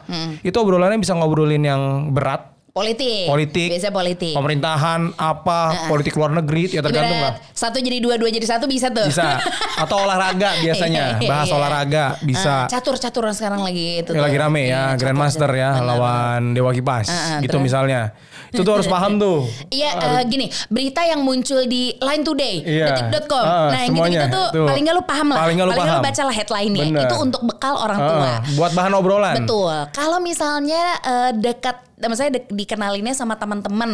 Itu 0.46 0.62
obrolannya 0.62 1.02
bisa 1.02 1.18
ngobrolin 1.18 1.66
yang 1.66 1.82
berat, 2.14 2.59
politik. 2.80 3.28
politik, 3.28 3.70
Biasanya 3.76 3.94
politik. 3.94 4.34
pemerintahan, 4.34 5.02
apa, 5.16 5.60
politik 5.92 6.16
luar 6.16 6.32
negeri, 6.32 6.72
ya 6.72 6.80
tergantung 6.80 7.20
lah. 7.20 7.36
Ibarat 7.36 7.52
satu 7.52 7.78
jadi 7.84 7.98
dua, 8.00 8.16
dua 8.16 8.32
jadi 8.32 8.48
satu 8.48 8.66
bisa 8.72 8.88
tuh. 8.88 9.12
Bisa. 9.12 9.36
Atau 9.76 10.00
olahraga 10.08 10.56
biasanya, 10.64 11.20
Iya, 11.20 11.28
bahas 11.28 11.48
iya. 11.52 11.56
olahraga 11.60 12.04
bisa. 12.24 12.66
Ah, 12.66 12.72
catur-caturan 12.72 13.36
sekarang 13.36 13.60
lagi 13.60 14.00
itu. 14.02 14.16
Ya, 14.16 14.20
tuh. 14.20 14.24
lagi 14.24 14.38
rame 14.40 14.62
ya, 14.64 14.72
Iya, 14.72 14.84
Grandmaster 14.96 15.52
catur. 15.52 15.62
ya, 15.62 15.70
Benar. 15.76 15.86
lawan 15.86 16.42
Dewa 16.56 16.72
Kipas, 16.72 17.08
ah, 17.12 17.44
gitu 17.44 17.60
terus? 17.60 17.66
misalnya. 17.68 18.16
Itu 18.50 18.62
tuh 18.62 18.74
harus 18.74 18.86
paham 18.86 19.16
tuh. 19.16 19.46
Iya 19.68 19.90
eh, 19.94 20.22
gini 20.26 20.46
berita 20.68 21.02
yang 21.02 21.22
muncul 21.22 21.64
di 21.64 21.94
Line 21.96 22.24
Today, 22.24 22.56
Iya. 22.62 22.86
detik.com. 23.08 23.40
Ah, 23.40 23.70
nah 23.70 23.80
yang 23.82 23.94
gitu-gitu 23.94 24.28
tuh 24.30 24.48
Tuh. 24.52 24.66
paling 24.66 24.84
nggak 24.84 24.96
lu 24.96 25.04
paham 25.04 25.28
lah. 25.28 25.38
Paling 25.40 25.56
nggak 25.56 25.68
lu 25.68 25.76
paham. 25.76 26.02
baca 26.02 26.22
lah 26.24 26.36
headline-nya. 26.36 26.84
Bener. 26.86 27.04
Itu 27.06 27.16
untuk 27.18 27.42
bekal 27.44 27.74
orang 27.76 28.00
tua. 28.00 28.26
Ah, 28.26 28.38
buat 28.54 28.72
bahan 28.74 28.92
obrolan. 28.94 29.36
Betul. 29.38 29.74
Kalau 29.90 30.18
misalnya 30.20 30.84
eh, 31.00 31.32
dekat, 31.34 31.78
misalnya 32.00 32.32
de- 32.36 32.50
dikenalinnya 32.50 33.12
sama 33.12 33.36
teman-teman, 33.36 33.90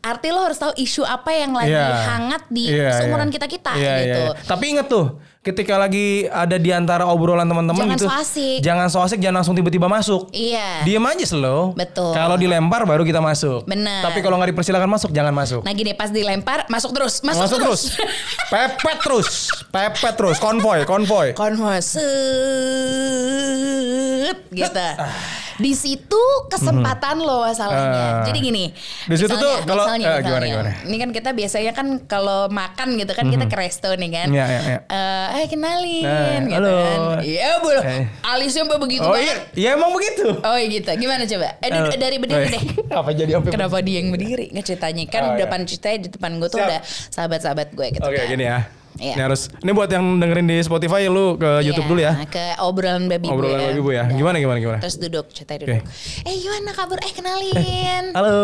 arti 0.00 0.28
lo 0.28 0.42
harus 0.42 0.56
tahu 0.56 0.74
isu 0.74 1.02
apa 1.02 1.30
yang 1.30 1.52
lagi. 1.52 1.72
Iya. 1.72 1.86
hangat 2.06 2.42
di 2.48 2.64
Iya, 2.68 2.90
seumuran 2.96 3.26
iya. 3.26 3.34
kita 3.34 3.46
kita 3.46 3.72
Iya, 3.72 3.94
gitu. 3.98 4.22
iya. 4.26 4.42
Tapi 4.42 4.64
inget 4.68 4.86
tuh, 4.86 5.06
ketika 5.46 5.78
lagi 5.78 6.26
ada 6.26 6.58
di 6.58 6.74
antara 6.74 7.06
obrolan 7.06 7.46
teman-teman 7.46 7.86
Jangan 7.86 7.94
gitu, 7.94 8.06
so 8.06 8.10
asik. 8.10 8.58
jangan 8.58 8.86
so 8.90 8.98
asik, 8.98 9.22
jangan 9.22 9.38
langsung 9.38 9.54
tiba-tiba 9.54 9.86
masuk. 9.86 10.26
Iya. 10.30 10.82
Diam 10.82 11.06
aja 11.06 11.22
slow. 11.22 11.70
Betul. 11.72 12.10
Kalau 12.10 12.34
dilempar 12.34 12.82
baru 12.82 13.06
kita 13.06 13.22
masuk. 13.22 13.62
Bener. 13.62 14.02
Tapi 14.02 14.18
kalau 14.18 14.36
nggak 14.36 14.50
dipersilakan 14.50 14.90
masuk, 14.90 15.14
jangan 15.14 15.30
masuk. 15.30 15.62
Nah 15.62 15.70
gini 15.70 15.94
pas 15.94 16.10
dilempar 16.10 16.66
masuk 16.66 16.90
terus, 16.90 17.22
masuk, 17.22 17.46
Masuk 17.46 17.58
terus. 17.62 17.94
Pepet 18.50 18.98
terus. 18.98 19.28
Pepet 19.70 20.14
terus. 20.14 20.36
Konvoy, 20.36 20.82
konvoy. 20.82 21.30
konvoy 21.32 21.78
set 23.06 24.38
gitu. 24.50 24.86
Di 25.56 25.72
situ 25.72 26.22
kesempatan 26.52 27.16
lo 27.16 27.40
masalahnya. 27.40 28.20
Ah. 28.20 28.24
Jadi 28.28 28.38
gini. 28.42 28.64
Di 29.08 29.16
situ 29.16 29.32
tuh 29.32 29.64
kalau- 29.64 29.88
misalnya, 29.88 30.06
eh, 30.06 30.20
gimana, 30.20 30.44
misalnya. 30.44 30.48
gimana? 30.52 30.72
Ini 30.84 30.96
kan 31.00 31.10
kita 31.12 31.30
biasanya 31.32 31.72
kan 31.72 31.86
kalau 32.04 32.52
makan 32.52 32.88
gitu 33.00 33.12
kan 33.16 33.24
kita 33.24 33.48
ke 33.48 33.56
resto 33.56 33.88
nih 33.88 34.10
kan. 34.12 34.28
Iya, 34.28 34.44
iya, 34.44 34.60
iya. 34.62 34.78
Eh, 34.84 35.26
eh 35.36 35.46
kenalin 35.46 36.02
Nah, 36.02 36.40
gitu 36.42 36.56
halo. 36.56 36.74
kan. 36.78 36.98
Iya 37.20 37.50
boleh. 37.58 37.82
Eh. 37.84 38.04
Alisnya 38.22 38.62
mbak 38.64 38.78
begitu 38.78 39.02
Oh 39.02 39.12
banget. 39.12 39.26
iya, 39.26 39.34
iya 39.54 39.68
emang 39.72 39.92
begitu. 39.92 40.26
Oh 40.38 40.56
iya 40.56 40.66
gitu. 40.70 40.90
Gimana 40.96 41.22
coba? 41.24 41.48
Eh 41.58 41.68
Halo. 41.68 41.92
dari 41.92 42.16
berdiri 42.16 42.40
Oh, 42.40 42.50
deh. 42.50 42.62
Apa 43.00 43.10
jadi 43.12 43.30
sampai 43.32 43.50
Kenapa 43.50 43.76
dia 43.80 43.96
yang 43.98 44.08
berdiri? 44.10 44.46
Nggak 44.48 44.66
ceritanya 44.66 45.04
kan 45.06 45.22
Oh, 45.22 45.30
iya. 45.30 45.38
depan 45.42 45.60
ceritanya 45.62 45.98
di 45.98 46.08
depan 46.08 46.30
gue 46.36 46.48
tuh 46.48 46.58
Siap. 46.58 46.68
udah 46.68 46.80
sahabat-sahabat 47.10 47.68
gue 47.70 47.86
gitu 47.92 48.02
Oke 48.02 48.16
kan. 48.16 48.26
gini 48.26 48.44
ya. 48.46 48.58
Iya. 48.96 49.14
Ini 49.14 49.22
harus 49.22 49.40
ini 49.54 49.70
buat 49.70 49.88
yang 49.88 50.04
dengerin 50.16 50.46
di 50.46 50.58
Spotify 50.58 51.06
lu 51.06 51.36
ke 51.36 51.60
YouTube 51.60 51.84
Iya, 51.84 51.90
dulu 51.90 52.00
ya. 52.00 52.12
Ke 52.26 52.44
obrolan 52.58 53.06
baby 53.06 53.26
Bu 53.26 53.34
Obrolan 53.34 53.60
baby 53.62 53.80
Bu 53.80 53.90
ya. 53.90 54.04
Udah. 54.04 54.16
Gimana 54.16 54.36
gimana 54.36 54.58
gimana? 54.58 54.78
Terus 54.78 54.96
duduk, 54.98 55.26
ceritanya 55.30 55.58
duduk. 55.62 55.82
Eh 56.22 56.34
gimana 56.36 56.70
kabar? 56.72 56.98
Eh 56.98 57.12
kenalin. 57.12 58.04
Halo. 58.10 58.38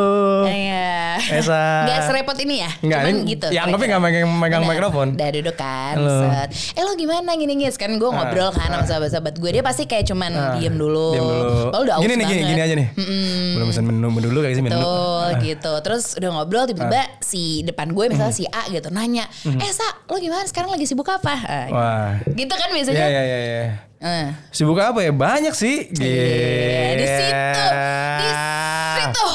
Iya. 0.44 1.16
Esa. 1.32 1.62
Gak 1.84 2.00
serepot 2.06 2.36
ini 2.38 2.60
ya? 2.60 2.70
Enggak, 2.78 2.98
Cuman 3.00 3.12
ini 3.14 3.20
gitu. 3.30 3.46
ya 3.48 3.60
anggapnya 3.62 3.86
nggak 3.88 4.02
megang, 4.02 4.28
megang 4.30 4.62
mikrofon. 4.64 5.08
Udah 5.14 5.28
duduk 5.30 5.56
kan. 5.56 5.94
Halo. 5.94 6.16
set. 6.22 6.48
Eh 6.74 6.82
lo 6.82 6.92
gimana 6.94 7.30
gini-gini? 7.32 7.70
Kan 7.72 7.96
gue 7.96 8.06
ngobrol 8.06 8.50
kan 8.50 8.68
sama 8.68 8.84
sahabat-sahabat 8.84 9.34
gue. 9.34 9.50
Dia 9.50 9.62
pasti 9.62 9.84
kayak 9.84 10.04
cuman 10.04 10.30
Ah, 10.32 10.54
diem 10.54 10.74
dulu. 10.74 11.12
Diem 11.12 11.24
dulu. 11.24 11.52
Oh, 11.70 11.80
udah 11.80 11.96
gini 11.98 12.14
nih, 12.14 12.26
gini, 12.26 12.42
gini 12.46 12.60
aja 12.60 12.74
nih. 12.74 12.88
Belum 13.52 13.66
pesan 13.66 13.84
menu, 13.84 14.08
menu 14.08 14.28
dulu 14.28 14.40
kayak 14.40 14.54
sih 14.54 14.64
menu. 14.64 14.76
Betul 14.76 15.28
gitu. 15.42 15.72
Terus 15.80 16.04
udah 16.14 16.30
ngobrol 16.32 16.64
tiba-tiba 16.64 16.98
Ah. 16.98 17.06
si 17.20 17.42
depan 17.62 17.88
gue 17.88 18.04
misalnya 18.06 18.28
Hmm. 18.28 18.38
si 18.38 18.46
A 18.46 18.62
gitu 18.68 18.88
nanya, 18.88 19.24
"Eh, 19.44 19.72
Sa, 19.72 19.84
lo 20.06 20.16
gimana 20.16 20.41
sekarang 20.44 20.70
lagi 20.70 20.84
sibuk 20.84 21.06
apa?" 21.06 21.34
Ah, 21.38 21.66
Wah. 21.68 22.08
Gitu 22.26 22.50
kan 22.50 22.68
Iya, 22.68 22.74
biasanya. 22.74 23.04
iya, 23.04 23.22
iya, 23.22 23.38
iya. 23.38 23.62
Eh. 23.98 24.26
Sibuk 24.50 24.76
apa 24.76 24.98
ya? 24.98 25.10
Banyak 25.10 25.52
sih. 25.52 25.86
Iya, 25.88 26.26
di 26.92 27.06
situ, 27.06 27.64
di 28.18 28.26
Iya. 28.26 28.34
situ, 28.98 29.28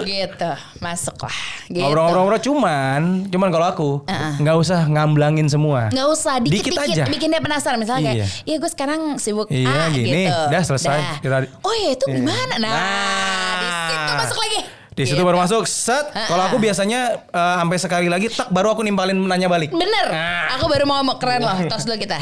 gitu, 0.00 0.50
masuk 0.78 1.16
lah. 1.20 1.38
Gitu. 1.66 1.80
Ngobrol-ngobrol 1.80 2.38
cuman, 2.38 3.00
cuman 3.26 3.48
kalau 3.48 3.66
aku 3.66 3.90
nggak 4.36 4.56
usah 4.56 4.84
ngamblangin 4.84 5.46
semua. 5.46 5.88
Nggak 5.88 6.08
usah 6.08 6.38
Dikit 6.38 6.70
dikit-dikit 6.70 6.94
aja. 6.98 7.04
bikin 7.08 7.30
dia 7.30 7.38
penasaran 7.38 7.78
misalnya 7.78 8.10
Iya. 8.12 8.26
kayak, 8.26 8.44
iya 8.44 8.56
gue 8.58 8.70
sekarang 8.70 9.00
sibuk 9.16 9.46
Iya, 9.48 9.70
A 9.70 9.88
gini. 9.88 10.26
gitu. 10.26 10.38
Udah, 10.46 10.62
selesai. 10.62 10.98
Kita- 11.20 11.50
Oh 11.60 11.74
ya 11.76 11.90
itu 11.90 12.04
Iya. 12.06 12.14
gimana? 12.16 12.54
Nah, 12.58 12.70
Nah. 12.70 13.54
di 13.56 13.68
situ 13.88 14.12
masuk 14.16 14.38
lagi. 14.38 14.60
Di 15.00 15.08
situ 15.08 15.16
Gitu. 15.16 15.24
baru 15.24 15.40
masuk 15.40 15.64
set. 15.64 16.12
Kalau 16.12 16.44
aku 16.44 16.56
biasanya 16.56 17.00
eh, 17.24 17.54
sampai 17.56 17.76
sekali 17.76 18.06
lagi 18.06 18.28
tak 18.28 18.48
baru 18.48 18.72
aku 18.72 18.84
nimpalin 18.84 19.16
nanya 19.16 19.48
balik. 19.48 19.72
Bener, 19.72 20.06
Nah. 20.06 20.52
aku 20.54 20.68
baru 20.68 20.84
mau 20.84 21.00
ngomong 21.00 21.16
keren 21.16 21.40
loh, 21.40 21.56
tos 21.66 21.88
dulu 21.88 21.96
kita. 21.96 22.20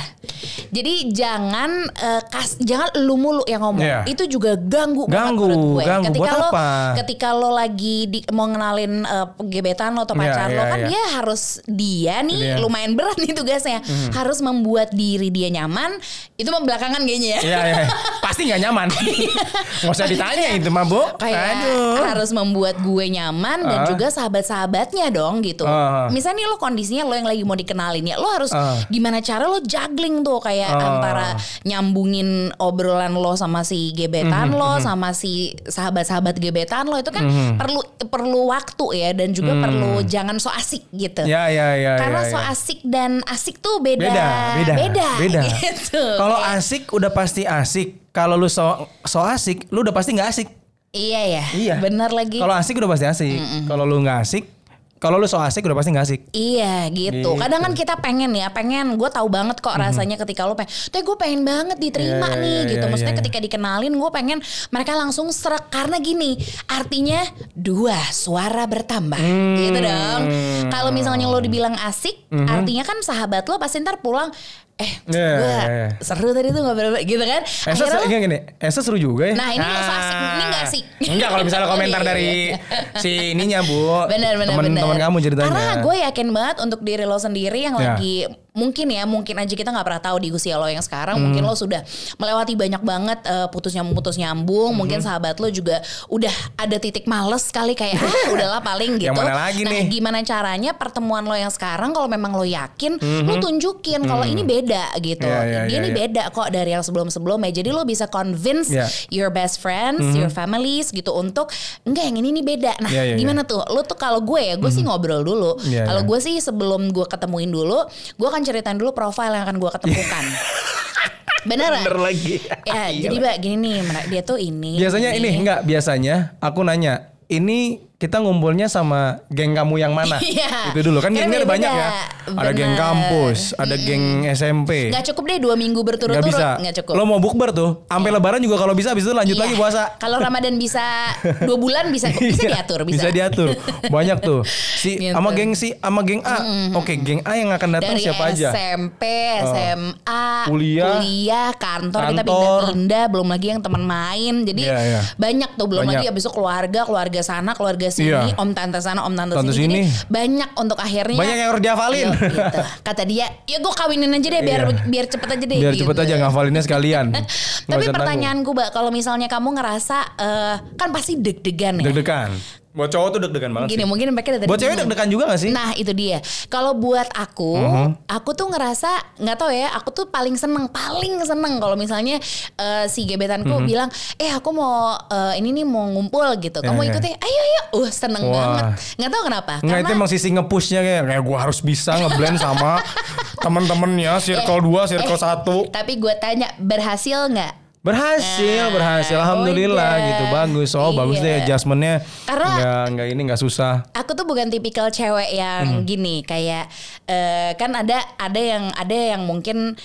Jadi 0.69 0.95
jangan 1.11 1.71
eh, 1.89 2.23
kas, 2.25 2.57
jangan 2.59 2.93
lu 2.99 3.15
mulu 3.15 3.43
yang 3.45 3.61
ngomong. 3.61 3.81
Iya. 3.81 4.05
Itu 4.05 4.25
juga 4.25 4.55
ganggu, 4.55 5.05
banget 5.05 5.17
Ganggu, 5.25 5.45
menurut 5.45 5.59
gue. 5.59 5.85
ganggu. 5.85 6.05
Ketika 6.09 6.21
Buat 6.21 6.33
lo, 6.35 6.49
apa? 6.49 6.67
ketika 6.97 7.29
lo 7.33 7.51
lagi 7.51 7.97
di, 8.05 8.19
mau 8.31 8.47
ngenalin 8.47 8.93
eh, 9.03 9.27
gebetan 9.47 9.93
lo 9.93 10.03
atau 10.03 10.13
Iya, 10.13 10.23
pacar 10.25 10.47
lo 10.49 10.57
iya, 10.57 10.67
kan 10.67 10.79
iya. 10.79 10.87
dia 10.87 11.03
harus 11.15 11.43
dia 11.65 12.15
nih 12.21 12.39
Iya. 12.39 12.55
lumayan 12.59 12.93
berat 12.93 13.17
nih 13.17 13.33
tugasnya, 13.33 13.81
harus 14.13 14.39
membuat 14.39 14.91
diri 14.91 15.29
dia 15.29 15.49
nyaman. 15.49 15.97
Itu 16.35 16.49
mah 16.49 16.61
belakangan 16.61 17.01
kayaknya 17.01 17.29
ya. 17.35 17.41
Iya, 17.41 17.61
iya. 17.67 17.85
Pasti 18.21 18.45
nggak 18.45 18.61
nyaman. 18.61 18.89
Nggak 19.79 19.95
usah 19.95 20.07
ditanya 20.07 20.47
itu 20.53 20.69
mah, 20.69 20.83
Bu. 20.83 21.01
kayak 21.17 21.39
Aduh. 21.63 22.03
harus 22.05 22.31
membuat 22.31 22.77
gue 22.79 23.05
nyaman 23.09 23.63
dan 23.63 23.79
Ah. 23.79 23.87
juga 23.87 24.07
sahabat-sahabatnya 24.09 25.09
dong 25.09 25.41
gitu. 25.41 25.63
Ah. 25.63 26.07
Misalnya 26.09 26.39
nih 26.39 26.47
lo 26.47 26.57
kondisinya 26.57 27.03
lo 27.03 27.15
yang 27.15 27.25
lagi 27.25 27.43
mau 27.43 27.55
dikenalin 27.55 28.05
ya, 28.05 28.17
lo 28.17 28.29
harus 28.29 28.51
Ah. 28.51 28.75
gimana 28.87 29.19
cara 29.19 29.47
lo 29.47 29.59
juggling 29.59 30.21
tuh 30.21 30.39
kayak 30.39 30.58
Ah. 30.65 30.81
antara 30.81 31.27
nyambungin 31.63 32.29
obrolan 32.57 33.13
lo 33.13 33.35
sama 33.35 33.63
si 33.63 33.93
gebetan 33.93 34.49
Mhm, 34.49 34.57
lo 34.57 34.79
sama 34.79 35.13
si 35.13 35.55
sahabat-sahabat 35.63 36.35
gebetan 36.37 36.85
lo 36.85 36.97
itu 36.97 37.11
kan 37.11 37.23
Mhm. 37.23 37.55
perlu 37.57 37.81
perlu 38.01 38.41
waktu 38.49 38.87
ya 38.97 39.11
dan 39.13 39.31
juga 39.31 39.55
perlu 39.55 40.03
jangan 40.03 40.35
so 40.37 40.49
asik 40.49 40.89
gitu. 40.91 41.23
Hmm. 41.23 41.31
Ya, 41.31 41.47
ya, 41.49 41.77
ya. 41.77 41.93
Karena 41.95 42.21
ya, 42.21 42.29
so 42.29 42.37
ya. 42.37 42.49
asik 42.49 42.79
dan 42.83 43.21
asik 43.25 43.59
tuh 43.59 43.79
beda. 43.79 44.01
beda, 44.01 44.27
beda, 44.57 44.75
beda, 44.75 45.09
beda. 45.19 45.41
gitu. 45.61 46.03
Kalau 46.17 46.37
Kayak- 46.37 46.57
asik 46.57 46.83
udah 46.89 47.11
pasti 47.11 47.43
asik. 47.45 47.89
Kalau 48.09 48.35
lu 48.35 48.49
so 48.49 48.65
so 49.05 49.21
asik, 49.21 49.69
lu 49.69 49.81
udah 49.81 49.93
pasti 49.93 50.11
nggak 50.13 50.29
asik. 50.29 50.49
Iya 50.89 51.21
ya, 51.31 51.45
Iya. 51.53 51.75
benar 51.79 52.09
lagi. 52.09 52.41
Kalau 52.41 52.51
asik 52.51 52.75
udah 52.75 52.89
pasti 52.89 53.05
asik. 53.05 53.39
Kalau 53.69 53.85
lu 53.85 54.01
nggak 54.01 54.25
asik, 54.25 54.58
kalau 54.99 55.17
lu 55.17 55.31
so 55.31 55.39
asik 55.39 55.63
udah 55.63 55.79
pasti 55.79 55.91
nggak 55.95 56.07
asik. 56.07 56.21
Iya 56.35 56.91
gitu. 56.91 57.23
Gitu. 57.23 57.31
Kadang 57.39 57.61
kan 57.63 57.73
kita 57.75 57.95
pengen 58.03 58.35
ya, 58.35 58.51
pengen. 58.51 58.99
Gue 58.99 59.11
tahu 59.11 59.31
banget 59.31 59.63
kok 59.63 59.75
rasanya 59.75 60.19
ketika 60.19 60.45
lo 60.47 60.59
pengen. 60.59 60.71
Tapi 60.91 61.03
gue 61.07 61.17
pengen 61.17 61.41
banget 61.47 61.79
diterima 61.79 62.29
Iya, 62.35 62.43
nih 62.43 62.51
iya, 62.51 62.71
gitu. 62.75 62.85
iya, 62.85 62.91
Maksudnya 62.91 63.15
iya. 63.15 63.21
ketika 63.23 63.39
dikenalin 63.39 63.95
gue 63.95 64.11
pengen 64.11 64.39
mereka 64.75 64.93
langsung 64.99 65.31
serak 65.31 65.71
karena 65.71 66.03
gini. 66.03 66.35
Artinya 66.67 67.23
dua 67.55 67.97
suara 68.11 68.67
bertambah 68.67 69.23
gitu 69.57 69.79
dong. 69.79 70.23
Kalau 70.69 70.91
misalnya 70.91 71.31
lo 71.31 71.39
dibilang 71.39 71.79
asik, 71.87 72.27
artinya 72.31 72.83
kan 72.83 72.99
sahabat 73.01 73.47
lo 73.47 73.57
pasti 73.57 73.79
ntar 73.81 74.03
pulang. 74.03 74.35
Eh, 74.79 74.93
Iya, 75.11 75.31
gue 75.35 75.43
iya, 75.43 75.59
iya. 75.67 75.89
seru 75.99 76.31
tadi 76.31 76.49
tuh 76.49 76.63
ngobrol 76.63 76.95
gitu 77.03 77.19
kan. 77.19 77.43
Esa 77.43 77.83
Akhirnya 77.83 77.99
lo- 77.99 78.23
gini, 78.23 78.39
Esa 78.57 78.79
seru 78.79 78.95
juga 78.95 79.27
ya. 79.27 79.35
Nah, 79.35 79.51
ini 79.51 79.59
lo 79.61 79.75
so 79.77 79.91
asik, 79.91 80.15
ini 80.15 80.45
nggak 80.45 80.63
asik. 80.63 80.85
Enggak 81.09 81.29
kalau 81.29 81.43
misalnya 81.43 81.67
komentar 81.75 82.01
Iya, 82.01 82.09
dari 82.09 82.31
iya. 82.47 82.57
si 82.97 83.11
ininya 83.35 83.59
Bu. 83.61 84.07
Benar 84.07 84.39
benar 84.39 84.55
benar. 84.55 84.55
Temen-temen 84.63 84.97
kamu 85.01 85.17
ceritanya. 85.21 85.51
Karena 85.51 85.75
gue 85.81 85.97
yakin 86.01 86.29
banget 86.31 86.57
untuk 86.61 86.81
diri 86.81 87.05
lo 87.05 87.19
sendiri 87.19 87.59
yang 87.61 87.75
Ya. 87.75 87.99
lagi 87.99 88.15
mungkin 88.59 88.91
ya 88.91 89.07
mungkin 89.07 89.39
aja 89.39 89.55
kita 89.55 89.71
nggak 89.71 89.87
pernah 89.87 90.03
tahu 90.03 90.17
di 90.19 90.29
usia 90.35 90.59
lo 90.59 90.67
yang 90.67 90.83
sekarang. 90.83 91.23
Mungkin 91.23 91.47
lo 91.47 91.55
sudah 91.55 91.87
melewati 92.19 92.59
banyak 92.59 92.83
banget 92.83 93.19
eh, 93.23 93.47
putus 93.55 93.71
nyambung. 93.79 93.95
Putus 93.95 94.19
nyambung 94.19 94.75
mungkin 94.75 94.99
sahabat 94.99 95.39
lo 95.39 95.47
juga 95.49 95.79
udah 96.11 96.31
ada 96.59 96.77
titik 96.83 97.07
males 97.07 97.47
kali 97.55 97.79
kayak 97.79 98.03
ah 98.03 98.27
udahlah 98.35 98.61
paling 98.61 98.99
gitu. 98.99 99.15
Yang 99.15 99.19
mana 99.23 99.35
lagi 99.47 99.63
nah 99.63 99.73
nih? 99.79 99.85
gimana 99.87 100.19
caranya 100.27 100.71
pertemuan 100.75 101.23
lo 101.23 101.37
yang 101.39 101.53
sekarang 101.55 101.95
kalau 101.95 102.11
memang 102.11 102.35
lo 102.35 102.43
yakin 102.43 102.99
lo 102.99 103.39
tunjukin 103.39 104.03
kalau 104.03 104.27
ini 104.27 104.43
beda 104.43 104.99
gitu. 104.99 105.29
Iya, 105.29 105.41
iya, 105.45 105.61
dia 105.69 105.77
iya, 105.77 105.79
ini 105.79 105.91
iya. 105.95 105.99
beda 106.05 106.23
kok 106.35 106.49
dari 106.51 106.71
yang 106.75 106.83
sebelum 106.83 107.09
sebelumnya 107.13 107.53
jadi 107.55 107.71
lo 107.71 107.85
bisa 107.87 108.11
convince 108.11 108.71
Iya. 108.73 108.87
your 109.13 109.31
best 109.31 109.63
friends 109.63 110.03
your 110.17 110.33
families 110.33 110.91
gitu 110.91 111.13
untuk 111.15 111.53
enggak 111.85 112.05
yang 112.09 112.17
ini 112.19 112.29
nih 112.41 112.45
beda. 112.45 112.73
Nah 112.81 112.91
Iya, 112.91 113.03
iya, 113.05 113.15
iya. 113.15 113.19
gimana 113.21 113.45
tuh? 113.45 113.61
Lo 113.69 113.85
tuh 113.85 113.95
kalau 114.01 114.25
gue 114.25 114.41
ya 114.41 114.55
gue 114.57 114.71
sih 114.73 114.83
ngobrol 114.83 115.23
dulu. 115.23 115.61
Iya, 115.63 115.85
kalau 115.85 116.03
iya. 116.03 116.09
gue 116.09 116.19
sih 116.19 116.35
sebelum 116.41 116.91
gue 116.91 117.07
ketemuin 117.07 117.51
dulu 117.53 117.85
gue 118.17 118.29
akan 118.29 118.43
ceritain 118.49 118.75
dulu 118.75 118.91
profil 118.91 119.29
yang 119.29 119.45
akan 119.45 119.57
gue 119.57 119.71
ketemukan 119.71 120.25
beneran 121.49 121.81
Bener 121.81 121.99
lagi. 122.03 122.35
ya 122.65 122.89
Iya. 122.89 123.09
jadi 123.09 123.17
mbak 123.17 123.37
gini 123.39 123.73
nih 123.79 124.05
dia 124.09 124.23
tuh 124.23 124.37
ini 124.37 124.77
Biasanya 124.77 125.11
ini 125.13 125.29
enggak 125.35 125.61
biasanya 125.63 126.35
aku 126.39 126.61
nanya, 126.61 126.95
ini 127.27 127.88
kita 127.99 128.23
ngumpulnya 128.23 128.71
sama 128.71 129.27
geng 129.27 129.53
kamu 129.53 129.75
yang 129.77 129.91
mana? 129.91 130.23
Iya. 130.25 130.71
Itu 130.71 130.87
dulu 130.87 131.03
kan 131.03 131.11
gengnya 131.11 131.35
ada 131.37 131.49
banyak 131.49 131.67
ya. 131.69 131.89
beda-beda. 131.91 132.39
Ada 132.39 132.51
geng 132.53 132.71
Bener. 132.71 132.79
kampus, 132.79 133.39
ada 133.57 133.75
geng 133.75 134.05
SMP. 134.29 134.71
nggak 134.89 135.05
cukup 135.11 135.23
deh 135.27 135.39
dua 135.41 135.55
minggu 135.55 135.81
berturut-turut 135.81 136.31
bisa. 136.31 136.61
nggak 136.61 136.75
cukup 136.79 136.95
Lo 136.95 137.03
mau 137.03 137.19
bukber 137.19 137.51
tuh, 137.51 137.83
sampai 137.87 138.11
lebaran 138.13 138.39
juga 138.39 138.55
kalau 138.55 138.71
bisa 138.73 138.93
habis 138.93 139.03
itu 139.03 139.11
lanjut 139.11 139.33
Iya. 139.33 139.43
lagi 139.43 139.55
puasa. 139.57 139.83
Kalau 139.97 140.19
Ramadan 140.19 140.55
bisa 140.55 141.11
dua 141.43 141.57
bulan 141.57 141.89
bisa 141.89 142.07
bisa 142.15 142.39
Iya, 142.39 142.51
diatur 142.55 142.81
bisa. 142.87 143.09
diatur. 143.11 143.49
Banyak 143.89 144.19
tuh. 144.21 144.47
Si 144.79 144.95
Gitu. 144.95 145.11
sama 145.11 145.33
geng 145.33 145.53
si 145.53 145.75
sama 145.75 146.01
geng 146.03 146.23
A. 146.23 146.39
Oke, 146.77 146.95
geng 146.97 147.19
A 147.25 147.35
yang 147.35 147.51
akan 147.51 147.69
datang 147.73 147.97
Dari 147.97 148.05
siapa 148.05 148.23
aja? 148.29 148.49
Oh. 148.49 148.55
SMP, 148.55 149.03
SMA, 149.43 150.25
Kuliah. 150.47 150.95
kuliah, 150.97 151.51
kantor, 151.53 152.01
kita 152.07 152.23
Kantor. 152.23 152.31
pindah-pindah, 152.31 153.05
belum 153.09 153.29
lagi 153.29 153.47
yang 153.49 153.61
teman 153.61 153.83
main. 153.83 154.35
Jadi 154.45 154.63
Iya, 154.63 154.79
iya. 154.79 155.01
banyak 155.15 155.51
tuh, 155.55 155.67
belum 155.67 155.83
Banyak. 155.83 155.99
lagi 155.99 156.07
abis 156.07 156.23
itu 156.23 156.31
keluarga, 156.31 156.81
keluarga 156.85 157.21
sana, 157.21 157.53
keluarga 157.53 157.88
sini, 157.91 158.09
Iya. 158.11 158.35
om 158.37 158.51
tante 158.53 158.79
sana, 158.79 159.03
om 159.03 159.13
tante, 159.13 159.35
Tante 159.35 159.53
sini. 159.53 159.85
Sini. 159.85 160.07
banyak 160.07 160.51
untuk 160.55 160.79
akhirnya. 160.79 161.19
Banyak 161.19 161.37
yang 161.37 161.49
harus 161.51 161.63
dihafalin. 161.63 162.09
Gitu. 162.15 162.61
Kata 162.83 163.03
dia, 163.03 163.27
ya 163.45 163.59
gue 163.59 163.73
kawinin 163.73 164.11
aja 164.11 164.29
deh 164.29 164.43
biar 164.43 164.61
Iya. 164.65 164.85
biar 164.85 165.07
cepet 165.07 165.29
aja 165.29 165.45
deh. 165.45 165.59
Biar 165.59 165.75
gitu. 165.75 165.83
cepet 165.85 165.97
aja 165.99 166.15
ngafalinnya 166.19 166.63
sekalian. 166.63 167.07
Nggak 167.13 167.27
Tapi 167.69 167.85
pertanyaanku, 167.89 168.51
Mbak, 168.53 168.69
kalau 168.71 168.91
misalnya 168.91 169.27
kamu 169.27 169.49
ngerasa 169.55 169.97
eh, 170.17 170.55
kan 170.75 170.89
pasti 170.91 171.17
deg-degan 171.17 171.81
ya. 171.81 171.85
Deg-degan. 171.89 172.31
Buat 172.79 172.95
cowok 172.95 173.09
tuh 173.11 173.21
deg-degan 173.21 173.51
banget 173.51 173.75
Gini 173.75 173.83
sih. 173.83 173.91
mungkin 173.91 174.07
mereka 174.15 174.31
dari 174.31 174.47
Buat 174.47 174.63
cewek 174.63 174.79
deg-degan 174.79 175.09
juga 175.11 175.25
gak 175.27 175.41
sih? 175.41 175.51
Nah 175.51 175.75
itu 175.75 175.91
dia. 175.91 176.23
Kalau 176.47 176.79
buat 176.79 177.11
aku, 177.11 177.59
Mhm. 177.59 178.07
aku 178.07 178.31
tuh 178.33 178.47
ngerasa 178.47 178.87
nggak 179.19 179.35
tahu 179.37 179.51
ya. 179.51 179.75
Aku 179.75 179.91
tuh 179.91 180.07
paling 180.07 180.39
seneng, 180.39 180.71
paling 180.71 181.19
seneng 181.21 181.59
kalau 181.59 181.75
misalnya 181.75 182.23
eh, 182.55 182.87
si 182.87 183.03
gebetanku 183.03 183.51
Mhm. 183.51 183.67
bilang, 183.67 183.89
eh 184.15 184.31
aku 184.31 184.51
mau 184.51 184.95
eh, 185.03 185.35
ini 185.37 185.51
nih 185.53 185.67
mau 185.67 185.85
ngumpul 185.85 186.23
gitu. 186.39 186.61
Kamu 186.61 186.79
Ya, 186.79 186.87
ya. 186.87 186.91
ikut 186.95 187.03
ya? 187.05 187.17
Ayo 187.19 187.41
ayo. 187.43 187.63
Uh 187.75 187.89
seneng 187.89 188.23
Wah. 188.25 188.35
banget. 188.55 188.65
Nggak 188.95 189.11
tahu 189.11 189.23
kenapa. 189.25 189.55
Enggak 189.59 189.79
itu 189.81 189.91
emang 189.93 190.09
sisi 190.09 190.29
nge-pushnya 190.31 190.81
kayak 190.81 191.03
kayak 191.05 191.23
gue 191.25 191.37
harus 191.37 191.59
bisa 191.61 191.99
ngeblend 191.99 192.39
sama 192.39 192.79
temen-temennya 193.43 194.19
circle 194.19 194.61
2, 194.61 194.87
circle 194.87 195.15
eh, 195.15 195.23
1. 195.67 195.75
Tapi 195.75 195.93
gue 195.97 196.15
tanya 196.17 196.55
berhasil 196.57 197.27
nggak? 197.27 197.55
Berhasil, 197.79 198.65
Nah, 198.65 198.75
berhasil. 198.75 199.15
Alhamdulillah 199.15 199.93
udah. 199.95 200.07
gitu. 200.09 200.25
Bagus. 200.29 200.71
Oh, 200.75 200.91
bagus 200.93 201.19
deh 201.19 201.31
Iya. 201.31 201.47
adjustmentnya. 201.47 202.03
Karena- 202.27 202.51
Enggak, 202.51 202.83
enggak 202.91 203.07
ini 203.09 203.21
enggak 203.23 203.41
susah. 203.41 203.75
aku 203.93 204.11
tuh 204.13 204.27
bukan 204.27 204.49
tipikal 204.49 204.89
cewek 204.89 205.31
Hmm. 205.31 205.39
yang 205.39 205.65
gini 205.85 206.21
kayak 206.23 206.67
eh, 207.05 207.55
kan 207.55 207.73
ada 207.73 207.97
ada 208.17 208.37
yang 208.37 208.69
ada 208.73 208.93
yang 208.93 209.23
mungkin 209.23 209.79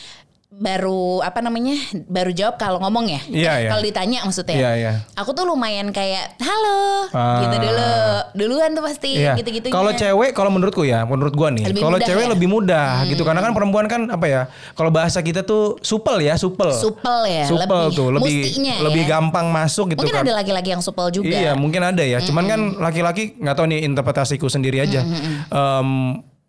baru 0.54 1.20
apa 1.20 1.42
namanya 1.42 1.74
baru 2.06 2.30
jawab 2.30 2.56
kalau 2.56 2.78
ngomong 2.78 3.10
ya 3.10 3.22
Iya, 3.26 3.54
iya. 3.58 3.70
kalau 3.70 3.82
ditanya 3.82 4.22
maksudnya 4.22 4.54
Iya, 4.54 4.72
iya. 4.76 4.92
aku 5.14 5.34
tuh 5.34 5.44
lumayan 5.44 5.90
kayak 5.90 6.38
halo 6.38 7.10
Ah. 7.10 7.42
gitu 7.42 7.58
dulu 7.60 7.90
duluan 8.36 8.70
tuh 8.72 8.84
pasti 8.84 9.18
Iya. 9.18 9.34
gitu 9.36 9.50
gitu 9.50 9.68
Kalau 9.70 9.90
cewek, 9.92 10.32
kalau 10.32 10.50
menurutku 10.50 10.84
ya, 10.84 11.04
menurut 11.04 11.34
gua 11.34 11.50
nih, 11.50 11.74
kalau 11.74 11.98
cewek 11.98 12.26
ya? 12.26 12.32
lebih 12.32 12.48
mudah 12.48 13.02
gitu 13.06 13.22
karena 13.22 13.42
kan 13.42 13.52
perempuan 13.52 13.86
kan 13.86 14.08
apa 14.08 14.26
ya? 14.26 14.42
Kalau 14.74 14.90
bahasa 14.90 15.20
kita 15.20 15.42
tuh 15.42 15.78
supel 15.80 16.22
ya, 16.22 16.38
supel. 16.38 16.70
supel 16.70 17.20
ya 17.26 17.46
supel 17.46 17.66
lebih 17.90 17.98
tuh, 17.98 18.10
lebih 18.12 18.36
mustinya 18.46 18.76
lebih 18.84 19.04
ya. 19.04 19.10
gampang 19.10 19.48
masuk 19.50 19.86
gitu 19.90 20.02
mungkin 20.02 20.16
kan. 20.16 20.24
ada 20.24 20.34
laki-laki 20.36 20.70
yang 20.70 20.84
supel 20.84 21.10
juga 21.10 21.30
Iya 21.30 21.52
mungkin 21.54 21.82
ada 21.82 22.04
ya. 22.04 22.20
Cuman 22.20 22.46
kan 22.46 22.60
laki-laki 22.78 23.38
nggak 23.38 23.56
tahu 23.56 23.66
nih 23.68 23.80
interpretasiku 23.84 24.46
sendiri 24.48 24.80
aja. 24.80 25.02
Em, 25.50 25.90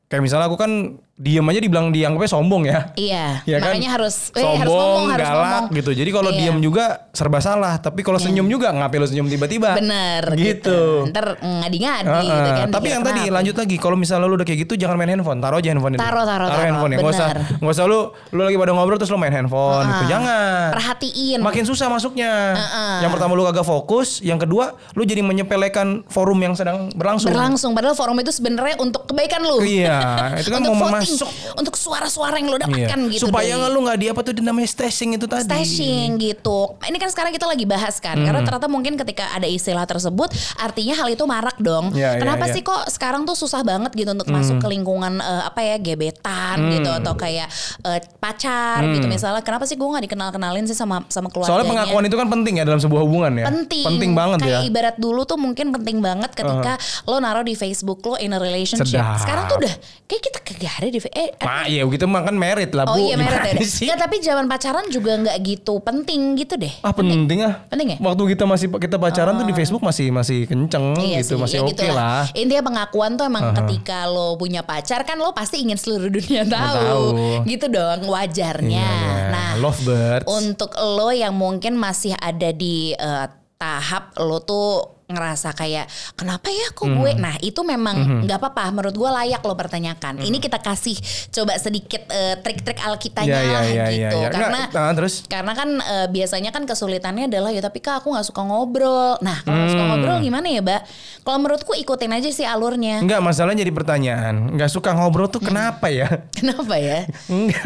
kayak 0.06 0.23
misalnya 0.23 0.46
aku 0.46 0.56
kan 0.56 1.00
diem 1.16 1.44
aja 1.44 1.61
dibilang 1.61 1.87
dianggapnya 1.88 2.26
sombong 2.28 2.62
ya. 2.64 2.90
Iya, 2.94 3.38
Ya 3.47 3.56
kan? 3.56 3.71
makanya 3.71 3.90
harus 3.94 4.28
eh, 4.28 4.40
sombong, 4.40 4.59
harus 4.59 4.73
ngomong, 4.73 5.04
harus 5.09 5.23
galak 5.25 5.47
ngomong. 5.62 5.76
gitu. 5.76 5.90
Jadi 5.94 6.11
kalau 6.11 6.30
Iya. 6.30 6.38
diem 6.40 6.59
juga 6.61 6.85
serba 7.11 7.38
salah. 7.38 7.75
Tapi 7.76 8.00
kalau 8.00 8.18
senyum 8.18 8.47
juga 8.47 8.68
ngapain 8.68 8.99
lu 8.99 9.06
senyum 9.06 9.26
tiba-tiba? 9.26 9.75
bener 9.75 10.23
Gitu. 10.35 11.06
ntar 11.06 11.38
ngadi-ngadi 11.38 12.09
Heeh. 12.09 12.25
gitu 12.25 12.50
kan 12.52 12.68
Tapi 12.68 12.87
yang 12.88 13.02
tadi 13.02 13.21
kenapa. 13.23 13.37
lanjut 13.37 13.56
lagi 13.56 13.76
kalau 13.76 13.94
misalnya 13.94 14.25
lu 14.25 14.35
udah 14.35 14.44
kayak 14.44 14.61
gitu 14.61 14.75
jangan 14.76 14.97
main 14.97 15.06
handphone 15.09 15.38
taruh 15.38 15.56
aja 15.56 15.68
handphone 15.68 15.94
Taruh, 15.94 16.25
taruh, 16.25 16.49
taruh. 16.49 16.64
handphone 16.64 16.90
ya 16.90 16.99
nggak 16.99 17.12
usah 17.12 17.28
nggak 17.56 17.73
usah 17.73 17.85
lu 17.85 17.99
lu 18.30 18.40
lagi 18.40 18.56
pada 18.56 18.73
ngobrol 18.73 18.97
terus 18.97 19.09
lu 19.09 19.16
main 19.16 19.30
handphone 19.30 19.85
gitu 19.85 20.02
Ah. 20.02 20.09
jangan 20.09 20.68
perhatiin 20.73 21.38
makin 21.40 21.64
susah 21.64 21.87
masuknya 21.88 22.33
Heeh. 22.54 22.97
yang 23.02 23.11
pertama 23.11 23.33
lu 23.33 23.44
kagak 23.44 23.62
fokus 23.62 24.18
yang 24.21 24.37
kedua 24.37 24.64
lu 24.92 25.02
jadi 25.02 25.21
menyepelekan 25.21 26.02
forum 26.06 26.38
yang 26.40 26.54
sedang 26.54 26.90
berlangsung 26.92 27.30
berlangsung 27.30 27.71
padahal 27.71 27.94
forum 27.94 28.17
itu 28.17 28.30
sebenarnya 28.30 28.75
untuk 28.76 29.06
kebaikan 29.06 29.41
lu 29.41 29.58
Iya, 29.60 29.99
itu 30.41 30.50
kan 30.50 30.60
mau 30.62 30.75
masuk. 31.06 31.30
untuk 31.54 31.75
suara-suara 31.75 32.36
yang 32.36 32.49
lo 32.49 32.56
Iya. 32.56 32.64
dapatkan 32.64 32.99
gitu 33.10 33.23
supaya 33.26 33.47
deh. 33.47 33.58
nggak 33.58 33.71
lu 33.71 33.78
nggak 33.82 33.99
di 33.99 34.06
apa 34.08 34.21
tuh 34.21 34.32
namanya 34.38 34.67
stashing 34.67 35.10
itu 35.14 35.26
tadi 35.26 35.45
stashing 35.45 36.10
gitu. 36.19 36.58
Ini 36.80 36.97
kan 36.97 37.08
sekarang 37.08 37.30
kita 37.30 37.45
lagi 37.45 37.64
bahas 37.64 37.97
kan, 37.99 38.17
karena 38.17 38.36
Hmm. 38.36 38.47
ternyata 38.47 38.67
mungkin 38.67 38.95
ketika 38.97 39.30
ada 39.30 39.45
istilah 39.45 39.84
tersebut, 39.84 40.28
artinya 40.56 40.95
hal 40.95 41.08
itu 41.08 41.25
marak 41.25 41.56
dong. 41.58 41.93
Iya, 41.93 42.17
iya, 42.17 42.21
Kenapa 42.21 42.45
iya. 42.47 42.52
sih 42.52 42.62
kok 42.62 42.88
sekarang 42.88 43.23
tuh 43.23 43.34
susah 43.34 43.60
banget 43.60 43.93
gitu 43.93 44.10
untuk 44.10 44.26
masuk 44.26 44.58
ke 44.58 44.69
lingkungan 44.69 45.17
eh, 45.17 45.43
apa 45.45 45.60
ya 45.60 45.76
gebetan 45.76 46.56
Hmm. 46.58 46.73
gitu 46.73 46.90
atau 46.93 47.12
kayak 47.14 47.49
eh, 47.82 48.00
pacar 48.19 48.80
gitu 48.86 49.06
misalnya. 49.06 49.40
Kenapa 49.40 49.64
sih 49.64 49.75
gue 49.75 49.84
nggak 49.84 50.04
dikenal 50.04 50.28
kenalin 50.30 50.64
sih 50.64 50.75
sama 50.75 51.04
sama 51.06 51.28
keluarganya? 51.28 51.52
soalnya 51.54 51.69
pengakuan 51.69 52.04
itu 52.04 52.17
kan 52.17 52.28
penting 52.28 52.54
ya 52.54 52.64
dalam 52.64 52.78
sebuah 52.78 53.02
hubungan 53.02 53.32
ya 53.34 53.47
penting 53.47 53.84
penting 53.84 54.10
banget 54.12 54.38
kayak 54.40 54.52
ya 54.54 54.60
ibarat 54.64 54.97
dulu 54.97 55.23
tuh 55.23 55.36
mungkin 55.36 55.71
penting 55.71 55.99
banget 55.99 56.30
ketika 56.32 56.75
lo 57.04 57.19
naruh 57.19 57.43
di 57.43 57.52
Facebook 57.52 58.00
lo 58.02 58.17
in 58.17 58.30
a 58.30 58.38
relationship 58.38 58.88
Sedap. 58.95 59.21
sekarang 59.21 59.45
tuh 59.47 59.56
udah 59.60 59.75
kayak 60.04 60.23
kita 60.23 60.38
kagak 60.40 60.75
ada 60.76 60.88
di 60.95 61.02
eh 61.11 61.35
Nah, 61.37 61.67
ya 61.67 61.83
gitu 61.83 62.04
mah 62.04 62.23
kan 62.23 62.33
merit 62.33 62.71
lah 62.71 62.87
Oh 62.87 62.95
bu 62.95 63.02
iya 63.02 63.17
merit 63.17 63.41
ya. 63.45 63.52
sih? 63.61 63.85
Nggak, 63.85 63.99
tapi 64.00 64.15
zaman 64.19 64.47
pacaran 64.47 64.87
juga 64.89 65.19
nggak 65.19 65.37
gitu 65.41 65.78
penting 65.78 66.35
gitu 66.35 66.54
deh. 66.54 66.71
Ah 66.80 66.91
penting, 66.91 67.43
ah. 67.43 67.67
Penting 67.67 67.89
ya? 67.93 67.99
Waktu 67.99 68.23
kita 68.33 68.45
masih 68.45 68.67
kita 68.71 68.97
pacaran 68.97 69.35
tuh 69.35 69.45
di 69.45 69.52
Facebook 69.52 69.83
masih 69.83 70.09
masih 70.09 70.47
kenceng 70.47 70.95
Iya 70.97 71.21
gitu, 71.21 71.35
sih, 71.35 71.43
masih 71.43 71.57
ya 71.57 71.63
oke 71.63 71.71
gitu 71.75 71.85
lah. 71.91 72.23
Intinya 72.33 72.63
pengakuan 72.65 73.11
tuh 73.15 73.25
emang 73.25 73.50
ketika 73.54 74.07
lo 74.07 74.35
punya 74.35 74.63
pacar 74.63 75.02
kan 75.02 75.17
lo 75.17 75.30
pasti 75.30 75.61
ingin 75.61 75.76
seluruh 75.76 76.09
dunia 76.09 76.47
tahu. 76.47 76.76
tahu. 76.78 77.04
Gitu 77.45 77.67
dong 77.67 78.07
wajarnya. 78.07 78.87
Iya, 78.87 79.23
Nah, 79.26 79.50
lovebirds. 79.59 80.26
untuk 80.26 80.71
lo 80.76 81.11
yang 81.11 81.35
mungkin 81.35 81.75
masih 81.75 82.15
ada 82.15 82.50
di 82.50 82.93
eh, 82.93 83.26
tahap 83.57 84.15
lo 84.17 84.39
tuh 84.39 85.03
ngerasa 85.06 85.52
kayak 85.52 85.84
kenapa 86.14 86.49
ya 86.49 86.69
kok 86.71 86.86
gue 86.86 87.12
Hmm. 87.12 87.21
nah 87.21 87.36
itu 87.38 87.60
memang 87.60 88.25
nggak 88.25 88.38
apa-apa 88.38 88.73
menurut 88.73 88.93
gue 88.93 89.10
layak 89.12 89.40
lo 89.40 89.52
pertanyakan 89.52 90.19
ini 90.19 90.38
kita 90.38 90.56
kasih 90.56 90.97
coba 91.30 91.54
sedikit 91.56 92.08
eh, 92.08 92.36
trik-trik 92.36 92.80
alkitanya 92.80 93.36
iya, 93.36 93.52
lah 93.52 93.62
iya, 93.62 93.84
gitu 93.86 93.93
iya, 93.95 94.08
iya. 94.10 94.28
karena 94.28 94.60
Nggak, 94.64 94.80
nah, 94.80 94.93
terus? 94.93 95.14
karena 95.26 95.52
kan 95.52 95.69
eh, 95.76 96.06
biasanya 96.08 96.50
kan 96.50 96.64
kesulitannya 96.64 97.28
adalah 97.28 97.50
ya 97.50 97.60
tapi 97.60 97.78
kak 97.78 98.00
aku 98.00 98.10
nggak 98.10 98.25
suka 98.25 98.43
ngobrol 98.43 99.21
nah 99.21 99.38
kalau 99.40 99.54
nggak 99.54 99.71
suka 99.71 99.82
Hmm. 99.82 99.90
ngobrol 99.93 100.19
gimana 100.19 100.47
ya 100.49 100.60
mbak 100.60 100.80
kalau 101.21 101.38
menurutku 101.38 101.73
ikutin 101.75 102.10
aja 102.10 102.28
sih 102.30 102.45
alurnya 102.45 103.00
Enggak, 103.00 103.21
masalahnya 103.21 103.60
jadi 103.60 103.73
pertanyaan. 103.73 104.34
Enggak 104.52 104.69
suka 104.69 104.93
ngobrol 104.93 105.26
tuh 105.26 105.40
kenapa 105.40 105.88
ya? 105.88 106.08
Kenapa 106.36 106.76
ya? 106.76 107.04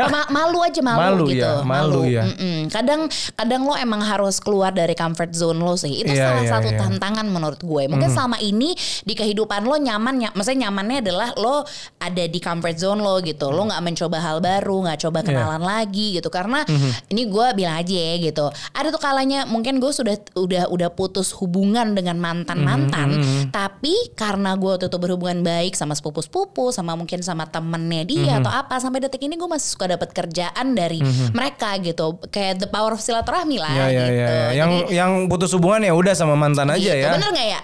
Ma- 0.08 0.26
malu 0.28 0.58
aja 0.60 0.80
malu, 0.80 0.98
Malu 0.98 1.24
gitu. 1.28 1.42
ya, 1.42 1.62
malu 1.62 2.00
ya. 2.02 2.22
Mm-mm. 2.24 2.66
Kadang 2.68 3.06
kadang 3.32 3.62
lo 3.62 3.74
emang 3.74 4.00
harus 4.00 4.38
keluar 4.38 4.70
dari 4.70 4.94
comfort 4.94 5.30
zone 5.30 5.58
lo 5.58 5.74
sih. 5.74 6.02
Itu 6.02 6.10
Iya, 6.10 6.32
salah 6.32 6.42
iya, 6.42 6.50
satu 6.50 6.68
iya. 6.70 6.78
tantangan 6.80 7.26
menurut 7.30 7.60
gue. 7.60 7.84
Mungkin 7.86 8.08
selama 8.08 8.36
ini 8.38 8.72
di 9.02 9.14
kehidupan 9.14 9.62
lo 9.62 9.76
nyaman 9.76 10.14
ya. 10.20 10.30
Maksudnya 10.32 10.68
nyamannya 10.68 10.98
adalah 11.00 11.28
lo 11.36 11.62
ada 11.98 12.24
di 12.24 12.38
comfort 12.38 12.76
zone 12.76 13.00
lo 13.00 13.20
gitu. 13.20 13.48
Lo 13.48 13.64
nggak 13.64 13.82
mencoba 13.82 14.18
hal 14.18 14.38
baru, 14.38 14.76
nggak 14.84 14.98
coba 15.04 15.18
Iya. 15.20 15.26
kenalan 15.26 15.62
lagi 15.62 16.06
gitu. 16.14 16.28
Karena 16.28 16.62
Mhm. 16.62 16.90
ini 17.10 17.22
gue 17.26 17.46
bilang 17.54 17.76
aja 17.76 17.94
ya 17.94 18.14
gitu. 18.18 18.46
Ada 18.72 18.88
tuh 18.88 19.00
kalanya 19.00 19.44
mungkin 19.44 19.78
gue 19.78 19.90
sudah 19.90 20.14
udah 20.34 20.68
udah 20.68 20.88
putus 20.90 21.32
hubungan 21.34 21.92
dengan 21.92 22.16
mantan 22.16 22.60
mantan, 22.60 23.08
Mhm, 23.18 23.42
tapi 23.50 23.94
karena 24.14 24.54
gue 24.54 24.70
waktu 24.70 24.86
itu 24.86 24.98
berhubungan 24.98 25.42
baik 25.42 25.74
sama 25.74 25.92
sepupu-sepupu, 25.92 26.70
sama 26.70 26.94
mungkin 26.94 27.20
sama 27.20 27.44
temennya 27.44 28.02
Mhm. 28.02 28.08
dia 28.08 28.32
atau 28.38 28.50
apa, 28.50 28.78
sampai 28.78 29.00
detik 29.00 29.20
ini 29.20 29.34
gue 29.34 29.44
masih 29.44 29.74
suka 29.74 29.86
dapat 29.88 30.10
kerjaan 30.10 30.72
dari 30.72 31.02
mereka 31.30 31.74
gitu, 31.78 32.16
kayak 32.28 32.58
the 32.58 32.68
power 32.68 32.92
of 32.92 33.00
silaturahmi 33.00 33.58
lah 33.58 33.70
Ya 33.70 33.86
ya 33.88 34.04
gitu. 34.06 34.12
ya. 34.14 34.46
Yang 34.54 34.70
yang 34.90 35.10
putus 35.26 35.50
hubungan 35.52 35.82
ya 35.82 35.92
udah 35.92 36.14
sama 36.14 36.34
mantan 36.34 36.70
aja 36.70 36.92
ya. 36.94 37.17
Bener 37.18 37.30
gak 37.32 37.48
ya? 37.48 37.60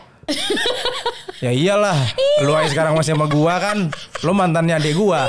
Ya 1.39 1.53
iyalah. 1.53 1.99
Lu 2.41 2.57
aja 2.57 2.65
sekarang 2.67 2.97
masih 2.97 3.13
sama 3.13 3.29
gua 3.29 3.61
kan. 3.61 3.93
Lo 4.25 4.33
mantannya 4.33 4.73
adik 4.75 4.97
gua. 4.97 5.29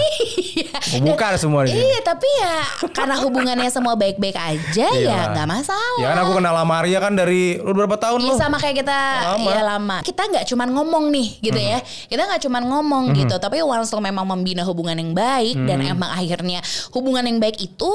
Mau 0.96 1.12
buka 1.12 1.36
semua 1.36 1.68
di 1.68 1.76
sini. 1.76 1.84
Iya 1.84 2.00
tapi 2.00 2.24
ya 2.40 2.56
karena 2.96 3.20
hubungannya 3.20 3.68
semua 3.68 4.00
baik-baik 4.00 4.32
aja 4.34 4.88
ya 4.88 4.96
Iya. 4.96 5.36
nggak 5.36 5.48
masalah. 5.50 6.00
Ya 6.00 6.08
kan 6.08 6.18
aku 6.24 6.32
kenal 6.34 6.56
sama 6.56 6.74
Arya 6.80 7.00
kan 7.04 7.12
dari 7.12 7.60
lu 7.60 7.76
berapa 7.76 8.00
tahun 8.00 8.24
Iya 8.24 8.32
lu? 8.32 8.40
sama 8.40 8.56
kayak 8.56 8.76
kita 8.80 9.00
Lama. 9.36 9.50
ya 9.52 9.62
lama. 9.66 9.98
Kita 10.00 10.22
nggak 10.24 10.46
cuman 10.48 10.68
ngomong 10.72 11.06
nih 11.12 11.28
gitu 11.44 11.60
ya. 11.60 11.80
Kita 11.84 12.22
nggak 12.24 12.42
cuman 12.48 12.64
ngomong 12.64 13.04
gitu, 13.14 13.36
tapi 13.36 13.60
once 13.60 13.92
lo 13.92 14.00
memang 14.00 14.24
membina 14.24 14.64
hubungan 14.64 14.96
yang 14.96 15.12
baik 15.12 15.60
dan 15.68 15.84
emang 15.84 16.08
akhirnya 16.08 16.64
hubungan 16.96 17.28
yang 17.28 17.44
baik 17.44 17.60
itu 17.60 17.90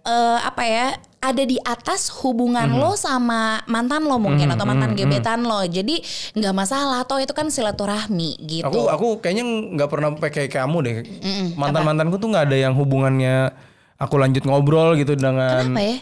eh, 0.00 0.38
apa 0.40 0.64
ya? 0.64 0.86
Ada 1.18 1.42
di 1.42 1.58
atas 1.66 2.14
hubungan 2.22 2.70
lo 2.78 2.94
sama 2.94 3.58
mantan 3.66 4.06
lo 4.06 4.22
mungkin 4.22 4.54
atau 4.54 4.62
mantan 4.62 4.94
gebetan 4.94 5.42
lo. 5.42 5.66
Jadi 5.66 5.98
nggak 6.38 6.54
masalah 6.54 7.02
toh 7.02 7.18
itu 7.18 7.34
kan 7.34 7.50
silaturahmi 7.50 8.38
gitu. 8.46 8.66
Aku 8.66 8.86
aku 8.86 9.06
kayaknya 9.18 9.44
nggak 9.46 9.88
pernah 9.90 10.08
pakai 10.14 10.46
kayak 10.46 10.50
kamu 10.54 10.76
deh. 10.86 10.96
Mantan 11.58 11.82
mantanku 11.82 12.22
tuh 12.22 12.30
nggak 12.30 12.46
ada 12.50 12.56
yang 12.56 12.74
hubungannya 12.78 13.50
aku 13.98 14.14
lanjut 14.14 14.46
ngobrol 14.46 14.94
gitu 14.94 15.18
dengan. 15.18 15.66
Kenapa 15.66 15.82
ya? 15.82 15.96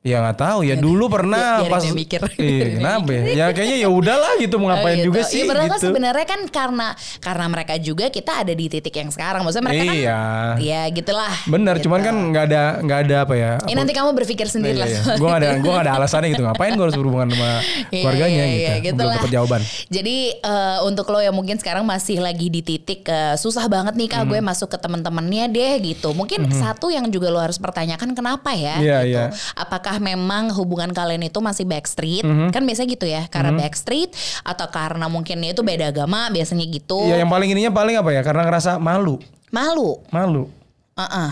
Ya 0.00 0.16
nggak 0.16 0.40
tahu 0.40 0.64
ya 0.64 0.80
dulu 0.80 1.12
pernah 1.12 1.60
biarin 1.60 1.68
pas. 1.68 1.84
dia 1.84 1.92
mikir. 1.92 2.20
Iya 2.40 2.66
kenapa 2.74 3.10
ya? 3.12 3.22
Ya 3.28 3.46
kayaknya 3.52 3.78
ya 3.78 3.88
udahlah 3.92 4.32
gitu 4.40 4.56
mau 4.56 4.72
ngapain 4.72 4.96
Oh, 4.96 4.96
gitu. 4.96 5.06
juga 5.06 5.20
sih 5.22 5.44
Iya, 5.44 5.48
padahal 5.52 5.68
kan 5.68 5.76
gitu. 5.76 5.86
sebenarnya 5.86 6.24
kan 6.24 6.40
karena 6.48 6.86
karena 7.20 7.44
mereka 7.46 7.74
juga 7.76 8.08
kita 8.08 8.32
ada 8.40 8.48
di 8.50 8.64
titik 8.66 8.96
yang 8.96 9.12
sekarang. 9.12 9.44
Maksudnya 9.44 9.66
mereka 9.68 9.92
Iya. 9.92 10.16
kan 10.16 10.56
ya 10.56 10.80
gitulah. 10.88 11.32
Bener, 11.44 11.76
Gitu. 11.76 11.84
cuman 11.84 12.00
kan 12.00 12.14
nggak 12.16 12.44
ada 12.48 12.62
nggak 12.80 12.98
ada 13.04 13.16
apa 13.20 13.34
ya? 13.36 13.52
Ini 13.60 13.76
nanti 13.76 13.92
kamu 13.92 14.10
berpikir 14.16 14.48
sendiri 14.48 14.72
Iya, 14.72 14.80
lah. 14.80 14.88
iya. 14.88 15.02
Gue 15.20 15.28
gak 15.28 15.36
ada 15.36 15.50
gue 15.60 15.68
gak 15.70 15.84
ada 15.84 15.92
alasannya 15.94 16.28
gitu. 16.32 16.42
Ngapain 16.42 16.72
gue 16.72 16.84
harus 16.88 16.96
berhubungan 16.96 17.28
sama 17.28 17.50
Iya, 17.92 18.00
keluarganya 18.00 18.40
iya, 18.40 18.56
iya, 18.56 18.72
gitu. 18.80 18.96
Belum 18.96 19.04
gitulah. 19.04 19.16
dapat 19.20 19.30
jawaban. 19.30 19.60
Jadi 19.86 20.16
eh, 20.32 20.78
untuk 20.80 21.06
lo 21.06 21.20
yang 21.20 21.36
mungkin 21.36 21.60
sekarang 21.60 21.84
masih 21.84 22.24
lagi 22.24 22.48
di 22.48 22.64
titik 22.64 23.04
eh, 23.04 23.36
susah 23.36 23.68
banget 23.68 23.92
nih 23.92 24.08
kak 24.08 24.24
Hmm. 24.24 24.32
gue 24.32 24.40
masuk 24.40 24.72
ke 24.72 24.78
teman-temannya 24.80 25.44
deh 25.46 25.72
gitu. 25.84 26.16
Mungkin 26.16 26.48
satu 26.50 26.88
yang 26.88 27.04
juga 27.12 27.28
lo 27.28 27.36
harus 27.38 27.60
pertanyakan 27.60 28.16
kenapa 28.16 28.56
ya 28.56 28.80
Iya, 28.80 28.96
gitu. 29.04 29.12
iya. 29.12 29.24
Apakah 29.52 29.89
memang 29.98 30.54
hubungan 30.54 30.92
kalian 30.94 31.26
itu 31.26 31.40
masih 31.42 31.66
backstreet? 31.66 32.22
Hmm. 32.22 32.52
Kan 32.54 32.62
biasanya 32.62 32.88
gitu 32.92 33.06
ya, 33.08 33.26
karena 33.26 33.56
backstreet 33.56 34.14
atau 34.44 34.68
karena 34.70 35.10
mungkin 35.10 35.42
itu 35.42 35.64
beda 35.64 35.90
agama 35.90 36.30
biasanya 36.30 36.68
gitu. 36.68 37.08
Iya 37.08 37.24
yang 37.24 37.30
paling 37.32 37.48
ininya 37.50 37.72
paling 37.74 37.96
apa 37.98 38.10
ya? 38.14 38.22
Karena 38.22 38.46
ngerasa 38.46 38.78
malu. 38.78 39.18
Malu. 39.50 39.98
Malu. 40.14 40.46
Heeh. 40.94 41.30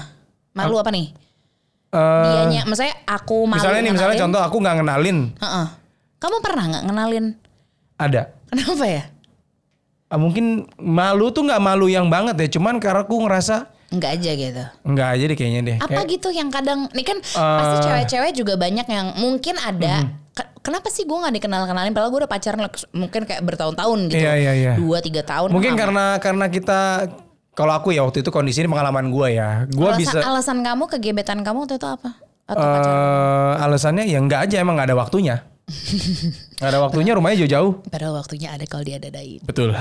Malu 0.56 0.74
apa 0.80 0.90
nih? 0.90 1.14
Eh, 1.88 2.24
Dianya, 2.26 2.62
misalnya 2.66 2.94
aku 3.06 3.46
malu. 3.46 3.62
misalnya 3.62 3.80
nih, 3.80 3.92
misalnya 3.94 4.16
contoh 4.20 4.40
aku 4.42 4.56
nggak 4.58 4.76
ngenalin. 4.82 5.18
Heeh. 5.38 5.66
Kamu 6.18 6.36
pernah 6.42 6.64
nggak 6.66 6.84
ngenalin? 6.90 7.26
Ada. 7.94 8.22
Kenapa 8.50 8.84
ya? 8.90 9.04
Ah, 10.08 10.16
mungkin 10.16 10.64
malu 10.80 11.28
tuh 11.30 11.44
nggak 11.44 11.60
malu 11.60 11.86
yang 11.86 12.08
banget 12.08 12.36
ya. 12.40 12.58
Cuman 12.58 12.80
karena 12.80 13.04
aku 13.04 13.22
ngerasa 13.28 13.68
Enggak 13.88 14.20
aja 14.20 14.30
gitu. 14.30 14.64
nggak 14.84 15.08
aja 15.08 15.24
deh 15.24 15.36
kayaknya 15.36 15.60
deh. 15.64 15.76
Apa 15.78 15.88
Kayak- 15.94 16.08
gitu 16.12 16.28
yang 16.28 16.48
kadang, 16.48 16.92
nih 16.92 17.04
kan 17.04 17.18
pasti 17.24 17.74
Eh. 17.74 17.82
cewek-cewek 17.82 18.32
juga 18.34 18.54
banyak 18.54 18.84
yang 18.84 19.06
mungkin 19.16 19.56
ada. 19.56 20.04
ke- 20.30 20.60
Kenapa 20.60 20.86
sih 20.88 21.02
gue 21.02 21.16
nggak 21.16 21.34
dikenal-kenalin? 21.34 21.90
Padahal 21.90 22.10
gue 22.10 22.20
udah 22.22 22.30
pacaran 22.30 22.60
mungkin 22.92 23.24
kayak 23.24 23.42
bertahun-tahun 23.42 23.98
gitu. 24.06 24.20
Iya, 24.20 24.32
iya, 24.36 24.52
iya. 24.54 24.72
Dua 24.76 25.00
tiga 25.00 25.22
tahun. 25.22 25.50
Mungkin 25.50 25.72
lama. 25.72 25.80
karena 25.80 26.04
karena 26.18 26.46
kita 26.46 26.80
kalau 27.52 27.72
aku 27.72 27.90
ya 27.90 28.04
waktu 28.04 28.20
itu 28.20 28.28
kondisi 28.28 28.60
ini 28.60 28.68
pengalaman 28.68 29.08
gue 29.08 29.34
ya. 29.34 29.64
Gue 29.66 29.90
bisa 29.96 30.20
alasan 30.20 30.60
kamu 30.60 30.86
kegebetan 30.86 31.42
kamu 31.42 31.64
waktu 31.64 31.74
itu 31.74 31.88
apa? 31.88 32.20
Atau 32.44 32.60
pacaran? 32.60 33.56
alasannya 33.58 34.04
ya 34.04 34.18
nggak 34.20 34.40
aja 34.46 34.56
emang 34.58 34.76
nggak 34.76 34.88
ada 34.88 34.96
waktunya. 34.96 35.36
Nggak 36.56 36.70
ada 36.70 36.80
waktunya 36.80 37.12
rumahnya 37.12 37.44
jauh-jauh. 37.44 37.72
Padahal 37.86 38.14
waktunya 38.16 38.48
ada 38.48 38.64
kalau 38.64 38.80
dia 38.82 38.96
dadain. 38.96 39.44
Betul. 39.44 39.76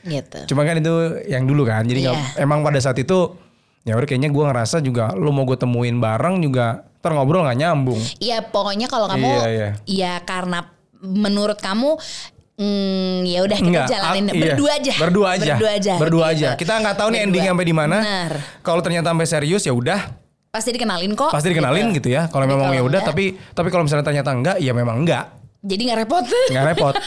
Gitu. 0.00 0.38
Cuma 0.46 0.62
kan 0.62 0.76
itu 0.76 0.94
yang 1.26 1.44
dulu 1.44 1.62
kan. 1.62 1.82
Jadi 1.82 2.04
nggak- 2.04 2.18
Iya. 2.36 2.42
emang 2.42 2.60
pada 2.60 2.78
saat 2.78 2.96
itu 2.96 3.34
ya 3.82 3.94
udah 3.94 4.04
kayaknya 4.04 4.28
gue 4.28 4.44
ngerasa 4.44 4.78
juga 4.78 5.10
lu 5.12 5.30
mau 5.30 5.42
gue 5.42 5.56
temuin 5.56 5.96
bareng 5.96 6.38
juga 6.38 6.84
ntar 6.98 7.14
ngobrol 7.14 7.42
nggak 7.42 7.58
nyambung. 7.58 8.00
Iya 8.18 8.42
pokoknya 8.42 8.86
kalau 8.86 9.06
kamu 9.06 9.24
Iya, 9.24 9.44
iya. 9.48 9.68
ya 9.86 10.12
karena 10.20 10.66
menurut 10.98 11.56
kamu 11.56 11.94
mm, 12.56 13.18
ya 13.24 13.38
udah 13.40 13.56
kita 13.56 13.70
Enggak, 13.70 13.86
jalanin 13.88 14.24
iya. 14.28 14.42
berdua 14.52 14.70
aja. 14.74 14.92
Berdua 14.98 15.28
aja. 15.30 15.54
Berdua 15.54 15.70
aja. 15.72 15.92
Berdua 15.96 16.26
gitu. 16.26 16.34
aja. 16.34 16.48
Kita 16.54 16.72
nggak 16.76 16.96
tahu 16.96 17.08
nih 17.08 17.14
Berdua. 17.14 17.26
endingnya 17.30 17.50
sampai 17.54 17.66
di 17.66 17.76
mana. 17.76 17.96
Kalau 18.60 18.80
ternyata 18.82 19.06
sampai 19.08 19.26
serius 19.26 19.62
ya 19.62 19.72
udah 19.72 20.00
Pasti 20.48 20.72
dikenalin 20.72 21.12
kok. 21.12 21.30
pasti 21.30 21.52
dikenalin 21.52 21.92
gitu, 21.92 22.08
ya. 22.08 22.26
Kalau 22.26 22.44
memang 22.44 22.72
ya 22.72 22.80
udah 22.80 23.04
tapi 23.04 23.36
tapi 23.52 23.68
kalau 23.68 23.84
misalnya 23.84 24.02
ternyata 24.02 24.30
enggak 24.32 24.56
ya 24.58 24.72
memang 24.72 25.04
enggak. 25.06 25.37
Jadi 25.58 25.90
nggak 25.90 25.98
repot. 26.00 26.24
Nggak 26.48 26.66
repot. 26.68 26.94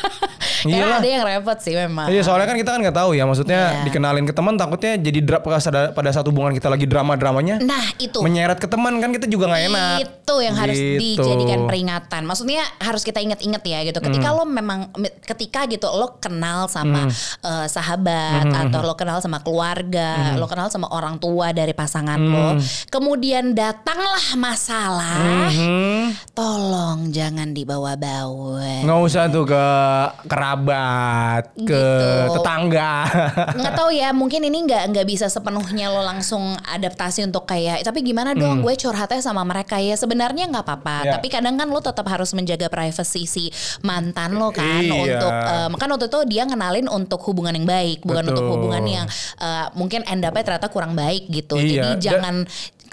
Iyalah. 0.62 1.02
ada 1.02 1.10
yang 1.10 1.26
repot 1.26 1.58
sih 1.58 1.74
memang. 1.74 2.06
Iya 2.06 2.22
soalnya 2.22 2.46
kan 2.46 2.54
kita 2.54 2.70
kan 2.70 2.80
nggak 2.80 2.94
tahu 2.94 3.18
ya 3.18 3.26
maksudnya 3.26 3.62
Iya. 3.74 3.82
dikenalin 3.82 4.26
ke 4.26 4.34
teman 4.36 4.54
takutnya 4.54 4.94
jadi 4.96 5.20
drop 5.20 5.42
pada 5.90 6.10
saat 6.12 6.22
hubungan 6.24 6.54
kita 6.54 6.70
lagi 6.70 6.86
drama 6.86 7.18
dramanya 7.18 7.58
Nah 7.58 7.82
itu. 7.98 8.22
menyeret 8.22 8.60
ke 8.60 8.68
teman 8.68 8.94
kan 9.00 9.10
kita 9.10 9.26
juga 9.26 9.50
nggak 9.50 9.64
enak. 9.66 9.98
Itu 10.04 10.36
yang 10.38 10.54
harus 10.54 10.78
Gitu. 10.78 11.18
dijadikan 11.18 11.66
peringatan. 11.66 12.22
Maksudnya 12.24 12.62
harus 12.78 13.02
kita 13.02 13.18
inget-inget 13.18 13.64
ya 13.64 13.80
gitu. 13.84 13.98
Ketika 14.00 14.30
Hmm. 14.30 14.38
lo 14.38 14.44
memang 14.46 14.80
ketika 15.24 15.66
gitu 15.66 15.88
lo 15.88 16.20
kenal 16.20 16.68
sama 16.68 17.10
eh, 17.42 17.66
sahabat 17.66 18.46
Hmm, 18.46 18.62
atau 18.68 18.84
lo 18.84 18.94
kenal 18.94 19.18
sama 19.18 19.42
keluarga, 19.42 20.36
lo 20.36 20.46
kenal 20.46 20.70
sama 20.70 20.92
orang 20.92 21.18
tua 21.18 21.50
dari 21.52 21.74
pasangan 21.74 22.20
Hmm. 22.20 22.30
lo, 22.30 22.48
kemudian 22.88 23.56
datanglah 23.56 24.36
masalah, 24.36 25.50
Hmm, 25.50 26.14
tolong 26.34 27.10
jangan 27.10 27.50
dibawa-bawa. 27.50 28.41
Nggak 28.82 29.00
usah 29.02 29.24
tuh 29.28 29.44
ke 29.44 29.66
kerabat, 30.26 31.44
ke 31.58 31.62
Gitu. 31.62 32.34
tetangga. 32.34 32.94
nggak 33.60 33.74
tahu 33.74 33.90
ya 33.92 34.10
mungkin 34.12 34.42
ini 34.42 34.64
nggak 34.64 34.84
nggak 34.90 35.06
bisa 35.06 35.26
sepenuhnya 35.28 35.88
lo 35.88 36.02
langsung 36.02 36.42
adaptasi 36.60 37.24
untuk 37.24 37.44
kayak 37.44 37.82
tapi 37.82 38.02
gimana 38.02 38.34
dong 38.34 38.62
gue 38.62 38.74
curhatnya 38.76 39.20
sama 39.20 39.42
mereka 39.42 39.78
ya 39.78 39.94
sebenarnya 39.94 40.48
nggak 40.48 40.64
apa-apa 40.64 40.90
Hmm. 40.92 41.08
Ya. 41.08 41.12
tapi 41.16 41.28
kadang 41.28 41.56
kan 41.56 41.68
lo 41.68 41.80
tetap 41.80 42.04
harus 42.06 42.32
menjaga 42.32 42.68
privasi 42.68 43.24
si 43.24 43.46
mantan 43.82 44.36
lo 44.36 44.50
kan 44.50 44.82
Iya. 44.82 44.94
untuk 45.18 45.32
eh, 45.32 45.68
kan 45.74 45.88
waktu 45.90 46.08
itu 46.08 46.20
dia 46.28 46.44
ngenalin 46.44 46.88
untuk 46.88 47.22
hubungan 47.24 47.54
yang 47.54 47.66
baik 47.66 48.02
bukan 48.02 48.28
untuk 48.28 48.44
Betul. 48.44 48.54
hubungan 48.58 48.84
yang 48.86 49.06
eh, 49.38 49.68
mungkin 49.74 50.04
end 50.04 50.22
up-nya 50.22 50.44
ternyata 50.44 50.68
kurang 50.68 50.94
baik 50.94 51.28
gitu 51.28 51.56
Iya, 51.56 51.96
jadi 51.96 52.12
jangan 52.12 52.36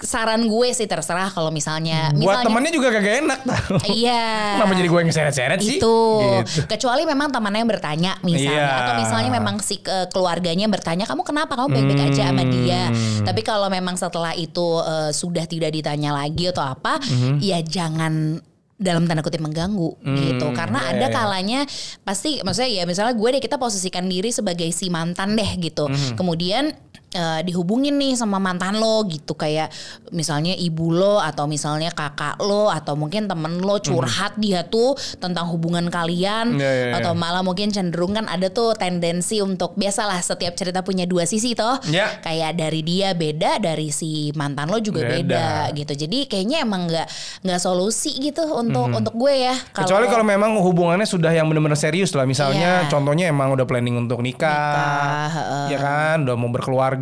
saran 0.01 0.43
gue 0.43 0.67
sih 0.69 0.83
terserah 0.83 1.27
kalau 1.27 1.49
misalnya 1.49 2.09
Buat 2.09 2.19
misalnya 2.39 2.45
temennya 2.45 2.71
juga 2.71 2.87
kagak 2.89 3.15
enak 3.19 3.39
tau. 3.41 3.75
Iya. 3.85 4.25
Kenapa 4.55 4.73
jadi 4.73 4.87
gue 4.87 4.99
yang 4.99 5.11
seret-seret 5.11 5.59
sih? 5.59 5.77
itu 5.77 5.97
Gitu. 6.39 6.65
kecuali 6.65 7.03
memang 7.03 7.29
temannya 7.29 7.59
yang 7.59 7.69
bertanya 7.69 8.11
misalnya 8.21 8.55
Iya. 8.55 8.79
atau 8.79 8.93
misalnya 8.95 9.29
memang 9.31 9.55
si 9.59 9.77
ke- 9.77 10.07
keluarganya 10.09 10.65
bertanya 10.65 11.03
kamu 11.03 11.21
kenapa 11.21 11.53
kamu 11.53 11.67
baik-baik 11.69 12.01
aja 12.09 12.23
sama 12.27 12.41
Hmm. 12.41 12.51
dia 12.53 12.81
tapi 13.21 13.41
kalau 13.41 13.67
memang 13.67 13.93
setelah 13.93 14.31
itu 14.33 14.67
eh, 14.81 15.11
sudah 15.11 15.43
tidak 15.43 15.71
ditanya 15.71 16.11
lagi 16.11 16.47
atau 16.47 16.63
apa 16.63 16.97
Hmm. 16.99 17.37
ya 17.37 17.59
jangan 17.59 18.39
dalam 18.75 19.03
tanda 19.03 19.19
kutip 19.19 19.39
mengganggu 19.39 19.91
gitu 20.15 20.47
karena 20.53 20.79
iya, 20.81 20.89
ada 20.93 21.05
iya. 21.05 21.11
kalanya 21.11 21.59
pasti 22.01 22.39
maksudnya 22.39 22.71
ya 22.71 22.83
misalnya 22.83 23.11
gue 23.11 23.29
deh 23.29 23.41
kita 23.41 23.55
posisikan 23.55 24.07
diri 24.07 24.31
sebagai 24.31 24.71
si 24.71 24.87
mantan 24.87 25.35
deh 25.35 25.51
gitu 25.59 25.83
Hmm. 25.85 26.15
kemudian 26.15 26.71
eh, 27.11 27.41
dihubungin 27.41 27.95
nih 27.95 28.13
sama 28.13 28.37
mantan 28.37 28.77
lo 28.77 29.01
gitu 29.05 29.33
kayak 29.33 29.69
misalnya 30.09 30.53
ibu 30.53 30.89
lo 30.89 31.17
atau 31.17 31.45
misalnya 31.45 31.89
kakak 31.89 32.37
lo 32.39 32.69
atau 32.69 32.93
mungkin 32.93 33.25
temen 33.25 33.59
lo 33.59 33.77
curhat 33.79 34.37
dia 34.37 34.61
tuh 34.63 34.93
tentang 35.17 35.49
hubungan 35.49 35.87
kalian 35.87 36.55
Iya, 36.55 36.69
iya, 36.69 36.85
iya. 36.91 36.95
atau 36.99 37.13
malah 37.13 37.41
mungkin 37.41 37.69
cenderung 37.69 38.13
kan 38.13 38.25
ada 38.25 38.49
tuh 38.49 38.73
tendensi 38.73 39.39
untuk 39.39 39.73
biasalah 39.73 40.19
setiap 40.19 40.53
cerita 40.53 40.81
punya 40.81 41.05
dua 41.05 41.25
sisi 41.25 41.53
toh 41.53 41.77
Ya. 41.87 42.21
kayak 42.21 42.55
dari 42.55 42.81
dia 42.81 43.13
beda 43.13 43.57
dari 43.57 43.89
si 43.89 44.29
mantan 44.33 44.69
lo 44.69 44.77
juga 44.77 45.01
beda, 45.01 45.69
Beda. 45.69 45.73
gitu 45.73 45.93
jadi 45.95 46.25
kayaknya 46.25 46.61
emang 46.61 46.85
nggak 46.85 47.07
nggak 47.41 47.59
solusi 47.59 48.13
gitu 48.19 48.45
untuk 48.51 48.89
untuk 48.89 49.13
gue 49.15 49.33
ya 49.39 49.55
Kecuali 49.71 50.05
kalau 50.07 50.23
memang 50.23 50.57
hubungannya 50.59 51.05
sudah 51.05 51.31
yang 51.31 51.47
benar-benar 51.47 51.75
serius 51.75 52.11
lah. 52.11 52.23
Misalnya 52.23 52.85
Iya. 52.85 52.91
contohnya 52.91 53.25
emang 53.25 53.53
udah 53.53 53.63
planning 53.63 53.95
untuk 53.97 54.19
nikah. 54.19 54.49
Nikah, 54.49 55.29
heeh. 55.31 55.65
ya 55.71 55.77
kan, 55.79 56.17
udah 56.23 56.35
mau 56.35 56.49
berkeluarga. 56.49 56.98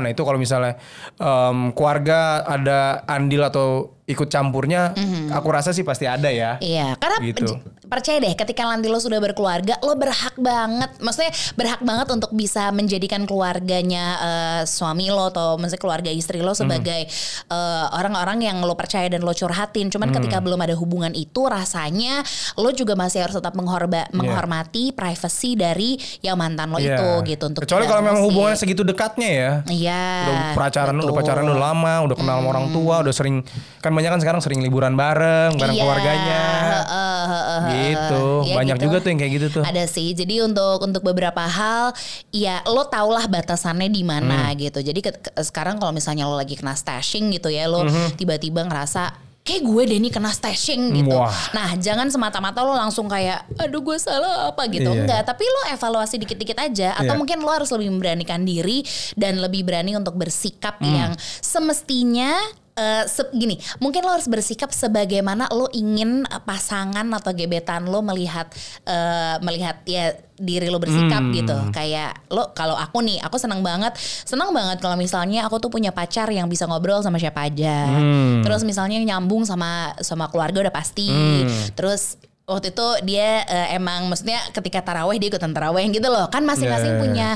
Nah, 0.00 0.08
itu 0.10 0.22
kalau 0.22 0.38
misalnya 0.38 0.78
em, 1.18 1.74
keluarga 1.74 2.46
ada 2.46 3.02
andil 3.10 3.42
atau 3.46 3.99
ikut 4.10 4.28
campurnya, 4.28 4.90
aku 5.30 5.48
rasa 5.48 5.70
sih 5.70 5.80
pasti 5.80 6.04
ada 6.04 6.26
ya. 6.26 6.58
Iya, 6.58 6.94
karena 6.96 7.18
Gitu. 7.22 7.54
percaya 7.84 8.18
deh 8.18 8.34
ketika 8.34 8.62
nanti 8.64 8.86
lo 8.86 8.96
sudah 8.96 9.18
berkeluarga, 9.18 9.78
lo 9.80 9.94
berhak 9.94 10.34
banget, 10.36 10.90
maksudnya 10.98 11.30
berhak 11.54 11.80
banget 11.80 12.06
untuk 12.08 12.30
bisa 12.32 12.70
menjadikan 12.70 13.24
keluarganya 13.24 14.04
eh, 14.18 14.62
suami 14.64 15.08
lo 15.08 15.28
atau 15.28 15.54
maksudnya 15.54 15.78
keluarga 15.80 16.10
istri 16.10 16.38
lo 16.38 16.52
sebagai 16.52 17.06
eh, 17.46 17.86
orang-orang 17.92 18.42
yang 18.44 18.58
lo 18.60 18.74
percaya 18.74 19.06
dan 19.06 19.20
lo 19.20 19.30
curhatin. 19.30 19.88
Cuman 19.88 20.10
ketika 20.12 20.38
belum 20.38 20.58
ada 20.58 20.74
hubungan 20.74 21.12
itu, 21.12 21.42
rasanya 21.42 22.22
lo 22.56 22.70
juga 22.70 22.94
masih 22.94 23.22
harus 23.22 23.36
tetap 23.36 23.54
menghorba- 23.54 24.10
menghormati 24.10 24.90
privasi 24.90 25.54
dari 25.54 25.94
yang 26.20 26.34
mantan 26.34 26.68
lo 26.68 26.78
Iya. 26.78 26.96
itu 26.96 27.08
gitu 27.28 27.44
untuk 27.46 27.62
Kecuali 27.62 27.84
kalau 27.84 28.02
memang 28.02 28.22
hubungannya 28.22 28.56
segitu 28.56 28.82
dekatnya 28.82 29.28
ya. 29.28 29.50
Iya. 29.66 30.02
Udah 30.24 30.40
pacaran 30.56 30.94
udah 30.94 31.04
betul. 31.06 31.18
pacaran 31.20 31.44
udah 31.44 31.60
lama, 31.60 31.94
udah 32.04 32.16
kenal 32.16 32.36
sama 32.38 32.48
orang 32.48 32.66
tua, 32.70 32.94
udah 33.02 33.12
sering 33.12 33.36
kan 33.78 33.90
teman-temannya 34.00 34.16
kan 34.16 34.20
sekarang 34.24 34.40
sering 34.40 34.60
liburan 34.64 34.94
bareng, 34.96 35.50
bareng 35.56 35.76
Iya, 35.76 35.82
keluarganya. 35.84 36.40
heeh, 36.40 37.22
heeh, 37.22 37.60
heeh. 37.60 37.60
Gitu. 37.84 38.24
Iya 38.48 38.54
Banyak 38.56 38.76
gitu. 38.76 38.84
juga 38.88 38.96
tuh 38.98 39.08
yang 39.12 39.20
kayak 39.20 39.32
gitu 39.36 39.46
tuh. 39.60 39.64
Ada 39.64 39.84
sih. 39.86 40.08
Jadi 40.12 40.34
untuk 40.40 40.78
untuk 40.80 41.02
beberapa 41.04 41.44
hal 41.44 41.92
ya 42.30 42.64
lo 42.66 42.86
tau 42.86 43.10
lah 43.10 43.28
batasannya 43.28 43.88
di 43.88 44.02
mana 44.02 44.50
Hmm. 44.50 44.56
gitu. 44.58 44.80
Jadi 44.80 45.00
ke- 45.02 45.20
ke- 45.20 45.34
sekarang 45.42 45.76
kalau 45.76 45.92
misalnya 45.92 46.24
lo 46.24 46.34
lagi 46.34 46.56
kena 46.56 46.72
stashing 46.72 47.30
gitu 47.30 47.52
ya, 47.52 47.68
lo 47.68 47.84
Hmm. 47.84 48.16
tiba-tiba 48.16 48.64
ngerasa 48.64 49.12
kayak 49.40 49.64
gue 49.64 49.82
deh 49.88 49.98
nih 49.98 50.12
kena 50.12 50.30
stashing 50.30 50.92
gitu. 50.94 51.16
Wah. 51.16 51.32
Nah, 51.50 51.72
jangan 51.74 52.06
semata-mata 52.06 52.60
lo 52.60 52.76
langsung 52.76 53.08
kayak 53.08 53.48
aduh 53.56 53.80
gue 53.80 53.96
salah 53.96 54.52
apa 54.52 54.68
gitu. 54.68 54.84
Iya. 54.86 55.00
Enggak, 55.00 55.20
tapi 55.26 55.42
lo 55.42 55.60
evaluasi 55.72 56.16
dikit-dikit 56.18 56.56
aja 56.56 56.92
atau 56.94 57.16
Iya. 57.16 57.18
mungkin 57.18 57.40
lo 57.40 57.50
harus 57.50 57.72
lebih 57.72 57.88
memberanikan 57.90 58.44
diri 58.44 58.84
dan 59.16 59.40
lebih 59.40 59.64
berani 59.64 59.96
untuk 59.96 60.14
bersikap 60.14 60.76
Hmm. 60.78 60.92
yang 60.92 61.10
semestinya 61.40 62.36
eh, 62.80 63.04
se- 63.04 63.28
gini, 63.32 63.54
mungkin 63.76 64.00
lo 64.00 64.16
harus 64.16 64.24
bersikap 64.24 64.72
sebagaimana 64.72 65.52
lo 65.52 65.68
ingin 65.70 66.24
pasangan 66.40 67.04
atau 67.12 67.30
gebetan 67.30 67.84
lo 67.84 68.00
melihat 68.00 68.48
eh, 68.82 69.36
melihat 69.40 69.84
ya 69.84 70.10
diri 70.34 70.66
lo 70.66 70.80
bersikap 70.80 71.20
Hmm. 71.20 71.36
gitu. 71.36 71.52
Kayak 71.68 72.24
lo 72.26 72.56
kalau 72.56 72.72
aku 72.72 73.04
nih, 73.04 73.20
aku 73.20 73.36
senang 73.36 73.60
banget, 73.60 73.92
senang 74.24 74.50
banget 74.50 74.80
kalau 74.80 74.96
misalnya 74.96 75.44
aku 75.44 75.60
tuh 75.60 75.68
punya 75.68 75.92
pacar 75.92 76.24
yang 76.26 76.48
bisa 76.48 76.64
ngobrol 76.64 77.04
sama 77.04 77.20
siapa 77.20 77.44
aja. 77.44 77.84
Hmm. 77.84 78.40
Terus 78.40 78.64
misalnya 78.64 78.96
nyambung 78.98 79.44
sama 79.44 79.92
sama 80.00 80.32
keluarga 80.32 80.64
udah 80.64 80.72
pasti. 80.72 81.12
Hmm. 81.12 81.44
Terus 81.76 82.16
waktu 82.48 82.72
itu 82.72 82.88
dia 83.04 83.44
eh, 83.44 83.76
emang 83.76 84.08
maksudnya 84.08 84.40
ketika 84.50 84.80
taraweh 84.80 85.20
dia 85.20 85.28
ikutan 85.28 85.52
taraweh 85.52 85.84
gitu 85.86 86.08
loh. 86.08 86.32
Kan 86.32 86.42
masing-masing 86.42 86.88
Ya, 86.88 86.96
ya, 86.96 86.98
ya. 86.98 87.02
punya 87.04 87.28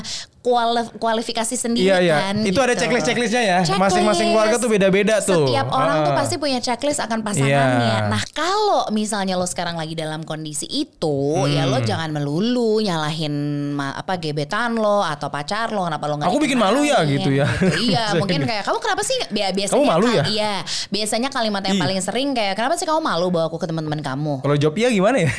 kuali- 0.45 0.93
kualifikasi 0.95 1.55
sendiri 1.57 1.89
Iya 1.89 1.97
iya. 1.99 2.15
kan. 2.21 2.35
Itu 2.39 2.59
ada 2.59 2.71
gitu. 2.71 2.85
checklist-checklistnya 2.85 3.41
ya. 3.41 3.57
Checklist. 3.59 3.81
Masing-masing 3.81 4.27
keluarga 4.29 4.55
tuh 4.55 4.69
beda-beda 4.69 5.15
tuh. 5.19 5.49
Setiap 5.49 5.67
orang 5.67 6.05
tuh 6.05 6.13
Ah. 6.13 6.17
pasti 6.17 6.35
punya 6.37 6.59
checklist 6.59 7.01
akan 7.01 7.19
pasangannya. 7.19 7.81
Iya. 7.81 7.97
Nah 8.07 8.21
kalau 8.29 8.85
misalnya 8.89 9.33
lo 9.33 9.43
sekarang 9.43 9.73
lagi 9.73 9.93
dalam 9.93 10.21
kondisi 10.21 10.69
itu, 10.69 11.17
ya 11.47 11.65
Hmm. 11.65 11.71
lo 11.71 11.79
jangan 11.81 12.09
melulu 12.11 12.77
nyalahin 12.77 13.33
ma- 13.71 13.95
apa 13.95 14.15
gebetan 14.15 14.75
lo 14.75 15.01
atau 15.01 15.27
pacar 15.27 15.69
lo 15.69 15.83
kenapa 15.83 16.05
lo 16.05 16.15
nggak 16.15 16.29
Aku 16.29 16.37
bikin 16.37 16.55
malu 16.55 16.83
ya, 16.83 17.01
gitu 17.03 17.31
ya. 17.31 17.49
Iya 17.75 18.03
mungkin 18.21 18.43
kayak 18.43 18.61
kamu 18.61 18.77
kenapa 18.77 19.01
sih 19.01 19.17
Bia- 19.27 19.49
biasanya 19.49 19.73
Kamu 19.73 19.87
malu 19.87 20.07
ya? 20.07 20.23
Iya 20.25 20.53
biasanya 20.87 21.29
kalimat 21.29 21.63
yang 21.63 21.77
Ih. 21.77 21.81
paling 21.81 21.99
sering 21.99 22.29
kayak 22.31 22.53
kenapa 22.53 22.75
sih 22.75 22.85
kamu 22.85 22.99
malu 22.99 23.27
bawa 23.27 23.47
aku 23.47 23.57
ke 23.57 23.65
teman-teman 23.65 23.99
kamu? 23.99 24.33
Kalau 24.39 24.55
jawab 24.55 24.75
iya 24.75 24.89
gimana 24.89 25.17
ya? 25.19 25.31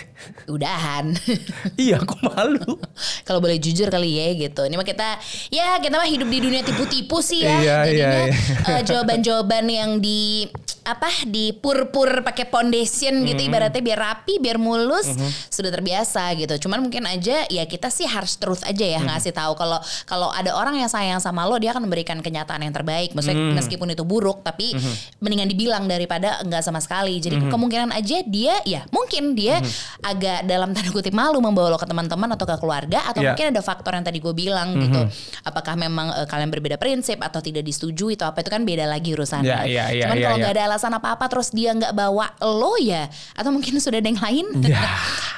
Udahan. 0.47 1.15
iya 1.79 1.99
aku 1.99 2.17
malu. 2.25 2.81
Kalau 3.23 3.39
boleh 3.39 3.57
jujur 3.57 3.87
kali 3.87 4.09
ya 4.13 4.27
gitu. 4.35 4.63
Ini 4.63 4.75
mah 4.75 4.87
kita 4.97 5.21
ya 5.53 5.77
kita 5.77 6.01
mah 6.01 6.09
hidup 6.09 6.25
di 6.33 6.39
dunia 6.41 6.65
tipu-tipu 6.65 7.21
sih 7.21 7.45
ya. 7.45 7.61
Iya, 7.61 7.77
Jadinya 7.85 7.93
iya, 7.93 8.11
iya. 8.33 8.73
eh, 8.73 8.83
jawaban-jawaban 8.89 9.65
yang 9.69 9.91
di 10.01 10.49
apa 10.87 11.11
di 11.27 11.51
pur-pur 11.53 12.23
pakai 12.23 12.47
foundation 12.49 13.27
gitu 13.27 13.43
ibaratnya 13.43 13.83
biar 13.83 13.99
rapi, 13.99 14.39
biar 14.39 14.57
mulus, 14.57 15.11
sudah 15.51 15.75
terbiasa 15.75 16.33
gitu. 16.39 16.67
Cuman 16.67 16.81
mungkin 16.87 17.05
aja 17.05 17.45
ya 17.51 17.65
kita 17.67 17.91
sih 17.93 18.07
harus 18.09 18.39
truth 18.41 18.65
aja 18.65 18.87
ya 18.87 19.03
ngasih 19.03 19.35
tahu 19.35 19.59
kalau 19.59 19.77
kalau 20.07 20.31
ada 20.33 20.55
orang 20.57 20.79
yang 20.79 20.89
sayang 20.89 21.21
sama 21.21 21.45
lo 21.45 21.59
dia 21.61 21.75
akan 21.77 21.85
memberikan 21.85 22.23
kenyataan 22.25 22.65
yang 22.65 22.73
terbaik. 22.73 23.13
Maksudnya 23.13 23.53
meskipun 23.53 23.93
itu 23.93 24.07
buruk 24.07 24.41
tapi 24.41 24.73
mendingan 25.21 25.51
dibilang 25.51 25.85
daripada 25.91 26.41
enggak 26.41 26.63
sama 26.65 26.81
sekali. 26.81 27.19
Jadi 27.21 27.37
kemungkinan 27.51 27.93
aja 27.93 28.23
dia 28.25 28.55
ya 28.65 28.87
mungkin 28.95 29.37
dia 29.37 29.61
agak 30.01 30.47
dalam 30.47 30.73
tanda 30.73 30.89
kutip 30.89 31.13
malu 31.13 31.43
membawa 31.43 31.75
lo 31.75 31.79
ke 31.79 31.85
teman-teman 31.89 32.31
atau 32.33 32.47
ke 32.47 32.57
keluarga 32.63 33.03
atau 33.05 33.27
Iya. 33.27 33.35
mungkin 33.35 33.47
ada 33.51 33.63
faktor 33.65 33.93
yang 33.99 34.05
tadi 34.07 34.19
gue 34.23 34.31
bilang 34.31 34.79
gitu. 34.79 35.01
Apakah 35.43 35.75
memang 35.75 36.15
eh, 36.15 36.27
kalian 36.31 36.53
berbeda 36.53 36.77
prinsip 36.79 37.19
atau 37.19 37.43
tidak 37.43 37.67
disetujui 37.67 38.15
atau 38.15 38.31
apa 38.31 38.45
itu 38.45 38.51
kan 38.55 38.63
beda 38.63 38.87
lagi 38.87 39.11
urusannya. 39.17 39.51
Iya, 39.51 39.61
iya, 39.67 39.85
iya, 39.91 40.03
Cuman 40.07 40.17
iya, 40.17 40.25
kalau 40.29 40.37
iya. 40.37 40.43
nggak 40.47 40.55
ada 40.55 40.65
alasan 40.77 40.93
apa-apa 40.93 41.25
terus 41.27 41.49
dia 41.51 41.73
nggak 41.73 41.91
bawa 41.91 42.37
lo 42.45 42.77
ya 42.77 43.09
atau 43.33 43.49
mungkin 43.49 43.81
sudah 43.83 43.97
ada 43.97 44.07
yang 44.07 44.21
lain. 44.21 44.47
Iya. 44.61 44.85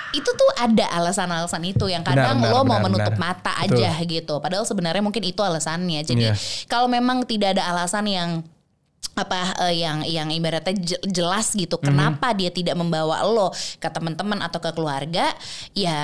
itu 0.09 0.24
tuh 0.24 0.51
ada 0.57 0.88
alasan-alasan 0.96 1.61
itu 1.68 1.85
yang 1.87 2.01
Benar, 2.01 2.33
kadang 2.33 2.37
benar, 2.40 2.51
lo 2.51 2.61
mau 2.64 2.81
benar, 2.81 2.85
menutup 2.90 3.14
benar. 3.14 3.29
mata 3.38 3.53
Betul. 3.61 3.85
aja 3.85 3.90
gitu. 4.03 4.35
Padahal 4.40 4.64
sebenarnya 4.64 5.05
mungkin 5.05 5.20
itu 5.20 5.38
alasannya. 5.44 6.01
Jadi 6.03 6.24
Iya. 6.27 6.35
kalau 6.64 6.88
memang 6.88 7.22
tidak 7.22 7.55
ada 7.55 7.68
alasan 7.70 8.09
yang 8.09 8.40
apa 9.18 9.37
eh, 9.66 9.81
yang 9.81 10.00
yang 10.00 10.28
ibaratnya 10.28 10.74
je- 10.74 11.02
jelas 11.04 11.50
gitu 11.52 11.74
Mhm. 11.74 11.85
kenapa 11.85 12.31
dia 12.33 12.48
tidak 12.48 12.74
membawa 12.74 13.20
lo 13.22 13.50
ke 13.74 13.88
teman-teman 13.88 14.38
atau 14.40 14.59
ke 14.59 14.70
keluarga 14.70 15.35
ya 15.72 15.98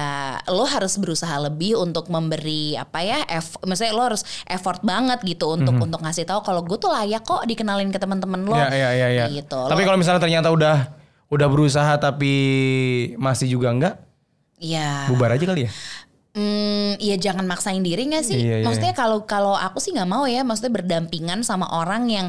lo 0.46 0.64
harus 0.64 0.94
berusaha 0.94 1.33
lebih 1.40 1.77
untuk 1.77 2.07
memberi 2.07 2.74
apa 2.74 3.00
ya 3.00 3.22
eff- 3.29 3.61
maksudnya 3.61 3.92
lo 3.92 4.05
harus 4.05 4.20
effort 4.44 4.83
banget 4.83 5.22
gitu 5.24 5.48
untuk 5.53 5.74
untuk 5.77 6.00
ngasih 6.00 6.24
tahu 6.24 6.42
kalau 6.42 6.61
gue 6.61 6.77
tuh 6.77 6.90
layak 6.90 7.22
kok 7.22 7.44
dikenalin 7.44 7.88
ke 7.88 7.96
teman-teman 7.96 8.42
lo 8.42 8.55
Iya 8.55 8.68
iya 8.68 8.90
iya. 8.90 9.07
iya. 9.09 9.24
gitu 9.33 9.61
Tapi 9.64 9.83
kalau 9.83 9.96
misalnya 9.96 10.18
ternyata 10.18 10.48
udah 10.48 10.90
udah 11.27 11.48
berusaha 11.48 11.94
tapi 11.96 12.33
masih 13.16 13.48
juga 13.48 13.68
enggak, 13.68 13.94
ya 14.57 15.07
bubar 15.07 15.31
aja 15.31 15.44
kali 15.44 15.66
ya. 15.66 15.70
Hmm, 16.35 16.99
ya 16.99 17.14
jangan 17.14 17.47
maksain 17.47 17.79
diri 17.79 18.11
gak 18.11 18.27
sih? 18.27 18.35
Iya, 18.35 18.57
iya. 18.59 18.64
Maksudnya 18.66 18.90
kalau 18.90 19.23
kalau 19.23 19.55
aku 19.55 19.79
sih 19.79 19.94
nggak 19.94 20.11
mau 20.11 20.27
ya, 20.27 20.42
maksudnya 20.42 20.75
berdampingan 20.83 21.47
sama 21.47 21.70
orang 21.70 22.11
yang 22.11 22.27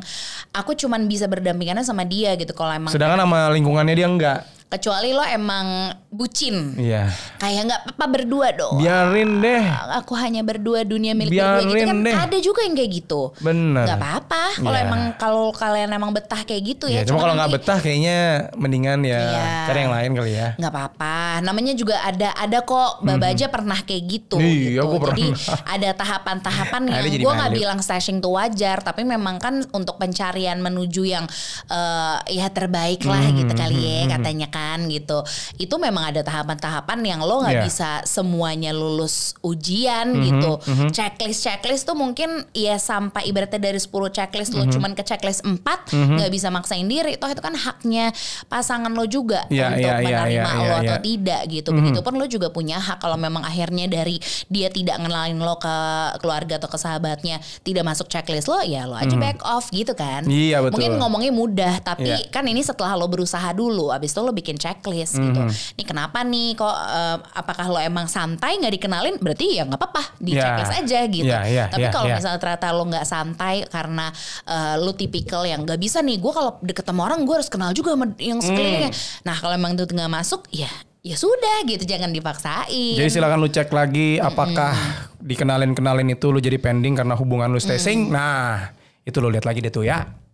aku 0.53 0.77
cuman 0.77 1.09
bisa 1.09 1.25
berdampingannya 1.25 1.81
sama 1.81 2.05
dia 2.05 2.37
gitu. 2.37 2.53
Kalau 2.53 2.69
emang 2.69 2.93
Sedangkan 2.93 3.25
sama 3.25 3.49
lingkungannya 3.49 3.95
dia 3.97 4.05
enggak. 4.05 4.39
kecuali 4.65 5.13
lo 5.13 5.25
emang 5.25 5.93
bucin, 6.15 6.73
Iya. 6.75 7.12
kayak 7.36 7.62
nggak 7.65 7.82
apa 7.91 8.06
berdua 8.08 8.47
dong. 8.51 8.78
Biarin 8.78 9.38
deh. 9.38 9.63
Aku 9.95 10.15
hanya 10.15 10.41
berdua 10.41 10.82
dunia 10.82 11.12
milik 11.12 11.32
berdua 11.32 11.60
gitu 11.60 11.75
Biarin 11.75 11.86
kan 11.86 11.97
deh. 12.01 12.15
ada 12.15 12.38
juga 12.39 12.60
yang 12.62 12.73
kayak 12.73 12.91
gitu. 12.95 13.21
Bener. 13.38 13.84
Gak 13.86 13.97
apa-apa 13.97 14.43
kalau 14.58 14.73
Iya. 14.73 14.86
emang 14.86 15.01
kalau 15.15 15.45
kalian 15.49 15.89
emang 15.91 16.12
betah 16.12 16.41
kayak 16.41 16.63
gitu 16.65 16.86
ya. 16.86 16.95
Ya, 16.95 17.04
cuma 17.04 17.19
kalau 17.19 17.36
nggak 17.36 17.51
betah 17.54 17.78
kayaknya 17.78 18.17
mendingan 18.56 19.04
ya 19.04 19.19
Iya. 19.19 19.43
cari 19.65 19.80
yang 19.82 19.93
lain 19.93 20.12
kali 20.13 20.32
ya. 20.34 20.47
nggak 20.56 20.71
apa-apa 20.71 21.15
namanya 21.41 21.73
juga 21.73 21.99
ada 21.99 22.32
ada 22.34 22.60
kok 22.62 23.01
baba 23.01 23.28
aja 23.28 23.45
pernah 23.45 23.75
kayak 23.78 24.04
gitu 24.06 24.38
Iya, 24.38 24.80
gitu 24.82 24.95
jadi 25.04 25.25
pernah. 25.28 25.60
ada 25.67 25.89
tahapan-tahapan 25.91 26.82
Ada 26.86 26.95
yang 27.01 27.06
jadi 27.12 27.17
gue 27.19 27.34
nggak 27.36 27.54
bilang 27.54 27.80
stashing 27.80 28.17
tuh 28.17 28.32
wajar 28.32 28.80
tapi 28.80 29.04
memang 29.04 29.36
kan 29.38 29.60
untuk 29.71 29.97
pencarian 29.97 30.58
menuju 30.58 31.04
yang 31.04 31.25
eh, 31.67 32.15
ya 32.32 32.47
terbaik 32.47 33.04
lah 33.04 33.17
Hmm, 33.17 33.38
gitu 33.38 33.54
kali 33.54 33.82
ya 33.82 33.99
katanya 34.08 34.47
kan 34.47 34.86
gitu 34.86 35.25
itu 35.58 35.75
memang 35.75 36.04
ada 36.07 36.21
tahapan-tahapan 36.21 36.99
yang 37.01 37.19
lo 37.19 37.41
nggak 37.41 37.55
Iya. 37.55 37.63
bisa 37.63 37.89
semuanya 38.03 38.71
lulus 38.71 39.33
ujian 39.41 40.11
Hmm, 40.11 40.21
gitu 40.21 40.51
checklist 40.89 41.41
checklist 41.41 41.83
tuh 41.83 41.93
mungkin 41.93 42.29
ya 42.51 42.75
sampai 42.75 43.25
ibaratnya 43.25 43.61
dari 43.61 43.77
10 43.77 43.89
checklist 44.09 44.51
Hmm. 44.51 44.61
lo 44.61 44.69
cuman 44.69 44.91
ke 44.91 45.01
checklist 45.01 45.41
4 45.41 45.61
nggak 45.91 46.29
bisa 46.29 46.47
maksain 46.47 46.85
diri 46.85 47.15
toh 47.15 47.27
itu 47.27 47.39
kan 47.39 47.53
haknya 47.53 48.11
pasangan 48.45 48.89
lo 48.89 49.05
juga 49.05 49.47
Iya, 49.47 49.71
untuk 49.71 49.81
iya, 49.81 49.93
iya, 49.95 50.05
menerima 50.21 50.49
iya, 50.49 50.55
lo 50.55 50.63
iya, 50.63 50.75
atau 50.75 50.97
iya. 50.97 51.03
tidak 51.03 51.41
gitu. 51.47 51.69
Begitupun 51.71 52.13
lo 52.13 52.25
juga 52.25 52.47
punya 52.49 52.77
hak 52.77 52.97
kalau 52.97 53.15
memang 53.15 53.41
akhirnya 53.41 53.85
dari 53.85 54.17
dia 54.47 54.67
tidak 54.67 54.97
ngenalin 54.97 55.37
lo 55.37 55.55
ke 55.55 55.75
keluarga 56.19 56.57
atau 56.57 56.67
ke 56.67 56.75
sahabatnya 56.75 57.37
tidak 57.61 57.83
masuk 57.83 58.07
checklist 58.07 58.45
lo, 58.45 58.59
ya 58.61 58.83
lo 58.83 58.95
aja 58.95 59.15
back 59.15 59.39
off 59.41 59.69
gitu 59.69 59.93
kan. 59.93 60.25
Iya, 60.25 60.59
betul. 60.59 60.77
Mungkin 60.77 60.91
ngomongnya 60.97 61.31
mudah, 61.31 61.73
tapi 61.79 62.09
Iya. 62.09 62.29
kan 62.29 62.43
ini 62.43 62.59
setelah 62.59 62.93
lo 62.93 63.05
berusaha 63.05 63.49
dulu, 63.51 63.89
abis 63.89 64.11
itu 64.11 64.19
lo 64.19 64.31
bikin 64.31 64.55
checklist 64.55 65.15
gitu. 65.15 65.41
Ini 65.75 65.83
kenapa 65.95 66.27
nih 66.27 66.60
kok 66.60 66.75
eh, 66.75 67.17
apakah 67.39 67.65
lo 67.71 67.79
emang 67.79 68.12
santai 68.12 68.60
nggak 68.60 68.75
dikenalin? 68.75 69.15
Berarti 69.23 69.55
ya 69.55 69.63
nggak 69.63 69.79
apa-apa 69.79 70.03
di 70.19 70.36
checklist 70.36 70.75
aja 70.75 70.99
gitu. 71.08 71.31
Iya, 71.31 71.39
iya, 71.47 71.65
tapi 71.71 71.88
iya, 71.88 71.95
kalau 71.95 72.12
iya. 72.12 72.19
misalnya 72.19 72.39
ternyata 72.43 72.67
lo 72.75 72.84
nggak 72.91 73.08
santai 73.08 73.55
karena 73.71 74.12
eh, 74.43 74.75
lo 74.84 74.91
tipikal 74.91 75.47
yang 75.47 75.63
nggak 75.63 75.79
bisa 75.79 76.03
nih, 76.03 76.19
gue 76.19 76.34
kalau 76.36 76.60
deket 76.60 76.84
sama 76.84 77.08
orang 77.08 77.23
gue 77.23 77.36
harus 77.39 77.47
kenal 77.47 77.71
juga 77.71 77.95
sama 77.95 78.12
yang 78.19 78.43
sekelilingnya. 78.43 78.91
Hmm. 78.91 79.23
Nah 79.23 79.36
kalau 79.39 79.53
emang 79.55 79.79
itu 79.79 79.88
nggak 79.88 80.12
masuk, 80.12 80.43
ya 80.51 80.67
ya 81.05 81.15
sudah 81.15 81.63
gitu, 81.69 81.88
jangan 81.88 82.12
dipaksain. 82.12 82.97
Jadi 82.99 83.10
silakan 83.13 83.39
lu 83.39 83.47
cek 83.47 83.71
lagi 83.71 84.19
apakah 84.19 84.75
dikenalin-kenalin 85.23 86.12
itu 86.12 86.34
lu 86.34 86.43
jadi 86.43 86.58
pending 86.60 86.97
karena 86.97 87.15
hubungan 87.15 87.47
lu 87.53 87.62
stashing. 87.62 88.10
Nah, 88.10 88.73
itu 89.05 89.13
lu 89.21 89.29
lihat 89.29 89.45
lagi 89.45 89.62
deh 89.62 89.69
tuh 89.69 89.86
ya. 89.86 90.24